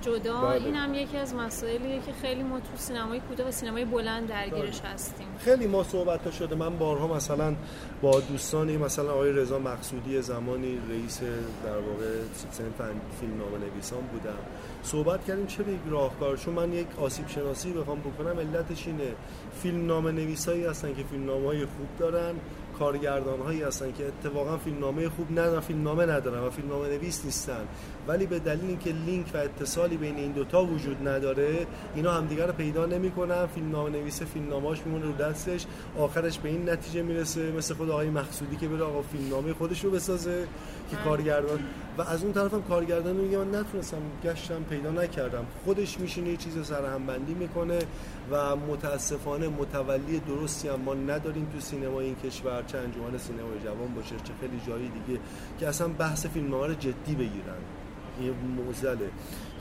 جدا 0.06 0.42
بله. 0.42 0.66
این 0.66 0.76
هم 0.76 0.94
یکی 0.94 1.18
از 1.18 1.36
مسائلیه 1.36 2.00
که 2.00 2.12
خیلی 2.22 2.44
ما 2.44 2.60
تو 2.60 2.66
سینمای 2.76 3.20
کوتاه 3.20 3.48
و 3.48 3.52
سینمای 3.52 3.86
بلند 3.86 4.28
درگیرش 4.28 4.82
هستیم. 4.82 5.28
خیلی 5.40 5.68
ما 5.68 5.84
صحبت 5.84 6.24
ها 6.24 6.32
شده. 6.32 6.56
من 6.56 6.78
بارها 6.78 7.08
مثلا 7.08 7.56
با 8.02 8.20
دوستانی 8.20 8.78
مثلا 8.78 9.12
آقای 9.12 9.32
رضا 9.32 9.60
مقصودی 9.60 10.22
زمانی 10.22 10.78
رئیس 10.90 11.20
در 11.64 11.78
واقع 11.78 12.06
سنف 12.52 12.90
فیلم 13.20 13.38
نامه 13.38 13.58
نویسان 13.58 14.02
بودم. 14.02 14.38
صحبت 14.84 15.26
کردیم 15.26 15.46
چه 15.46 15.62
یک 15.62 15.80
راهکار؟ 15.90 16.38
چون 16.38 16.54
من 16.54 16.74
یک 16.74 16.88
آسیب 17.00 17.28
شناسی 17.28 17.74
بخوام 17.74 18.00
بکنم 18.00 18.40
علتش 18.40 18.88
اینه. 18.88 19.14
فیلم 19.62 19.86
نامه 19.86 20.12
نویسایی 20.12 20.66
هستن 20.66 20.94
که 20.94 21.04
فیلم 21.04 21.26
نامه 21.26 21.48
های 21.48 21.60
خوب 21.60 21.88
دارن 22.00 22.36
کارگردان 22.80 23.40
هایی 23.40 23.62
هستن 23.62 23.92
که 23.92 24.06
اتفاقا 24.08 24.58
فیلم 24.58 24.80
نامه 24.80 25.10
خوب 25.10 25.32
ندارن 25.32 25.60
فیلم 25.60 25.84
نامه 25.84 26.06
ندارن 26.06 26.40
و 26.44 26.50
فیلم 26.50 26.70
نامه 26.70 26.88
نویس 26.88 27.26
نیستن. 27.26 27.66
ولی 28.08 28.26
به 28.26 28.40
دلیل 28.40 28.70
اینکه 28.70 28.92
لینک 28.92 29.32
و 29.34 29.38
اتصالی 29.38 29.98
بین 29.98 30.16
این 30.16 30.32
دوتا 30.32 30.66
وجود 30.66 31.08
نداره 31.08 31.68
اینا 31.96 32.12
همدیگه 32.14 32.46
رو 32.46 32.54
پیدا 32.54 32.86
نمی‌کنن. 32.86 33.46
فیلم 33.46 33.72
نامه 33.72 33.90
نویس 33.90 34.22
فیلم 34.22 34.46
میمونه 34.86 35.06
رو 35.06 35.12
دستش. 35.12 35.66
آخرش 35.98 36.40
به 36.40 36.50
این 36.50 36.70
نتیجه 36.70 37.02
می‌رسه 37.02 37.52
مثل 37.52 37.74
خود 37.74 37.90
آقای 37.90 38.10
مقصودی 38.10 38.56
که 38.56 38.68
بره 38.68 38.84
آقا 38.84 39.02
فیلم 39.02 39.30
نامه 39.30 39.54
خودش 39.54 39.84
رو 39.86 39.92
بسازه 39.92 40.48
که 40.92 40.98
کارگردان. 40.98 41.60
و 41.98 42.02
از 42.02 42.24
اون 42.24 42.34
طرفم 42.34 42.62
کارگردان 42.62 43.16
میگه 43.16 43.38
من 43.38 43.56
نتونستم 43.56 43.98
گشتم 44.24 44.64
پیدا 44.70 44.92
نکردم. 44.92 45.46
خودش 45.66 46.00
میشینه 46.00 46.30
یه 46.30 46.38
چیز 46.38 46.66
سرهمبندی 46.66 47.34
می‌کنه 47.34 47.80
و 48.32 48.56
متاسفانه 48.56 49.48
متولی 49.48 50.20
درستی 50.20 50.68
هم 50.68 50.80
ما 50.80 50.94
نداریم 50.94 51.48
تو 51.54 51.60
سینما 51.60 52.00
این 52.00 52.16
کشور. 52.16 52.64
چه 52.68 52.78
انجمن 52.78 53.18
سینمای 53.18 53.60
جوان 53.64 53.94
باشه 53.96 54.16
چه 54.16 54.34
خیلی 54.42 54.62
جایی 54.68 54.92
دیگه 55.06 55.20
که 55.60 55.68
اصلا 55.68 55.88
بحث 55.88 56.26
فیلمنامه 56.26 56.68
رو 56.68 56.74
جدی 56.74 57.16
بگیرن. 57.16 57.62
این 58.20 58.34
موزله 58.66 59.10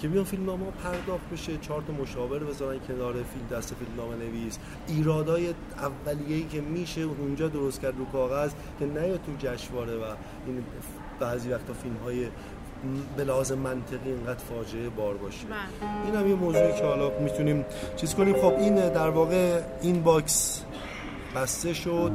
که 0.00 0.08
بیان 0.08 0.24
فیلم 0.24 0.46
نامه 0.46 0.64
پرداخت 0.84 1.30
بشه 1.32 1.56
چهار 1.56 1.82
تا 1.82 1.92
مشاور 1.92 2.38
بذارن 2.38 2.78
کنار 2.88 3.12
فیلم 3.12 3.46
دست 3.52 3.74
فیلم 3.74 3.90
نامه 3.96 4.16
نویس. 4.16 4.58
ایرادای 4.88 5.54
اولیه‌ای 5.78 6.44
که 6.44 6.60
میشه 6.60 7.00
اونجا 7.00 7.48
درست 7.48 7.80
کرد 7.80 7.94
رو 7.98 8.04
کاغذ 8.04 8.52
که 8.78 8.86
نیاد 8.86 9.20
تو 9.26 9.32
جشنواره 9.38 9.96
و 9.96 10.04
این 10.46 10.64
بعضی 11.20 11.48
وقتا 11.48 11.72
فیلم 11.72 11.96
های 12.04 12.26
به 13.16 13.24
لحاظ 13.24 13.52
منطقی 13.52 14.10
اینقدر 14.10 14.44
فاجعه 14.44 14.88
بار 14.88 15.14
باشه. 15.14 15.46
بله. 15.46 15.90
این 16.06 16.14
هم 16.14 16.28
یه 16.28 16.34
موضوعی 16.34 16.72
که 16.72 16.84
حالا 16.84 17.10
می‌تونیم 17.20 17.64
چیز 17.96 18.14
کنیم. 18.14 18.34
خب 18.34 18.54
این 18.58 18.74
در 18.74 19.08
واقع 19.08 19.60
این 19.82 20.02
باکس 20.02 20.64
بسته 21.36 21.72
شد. 21.72 22.12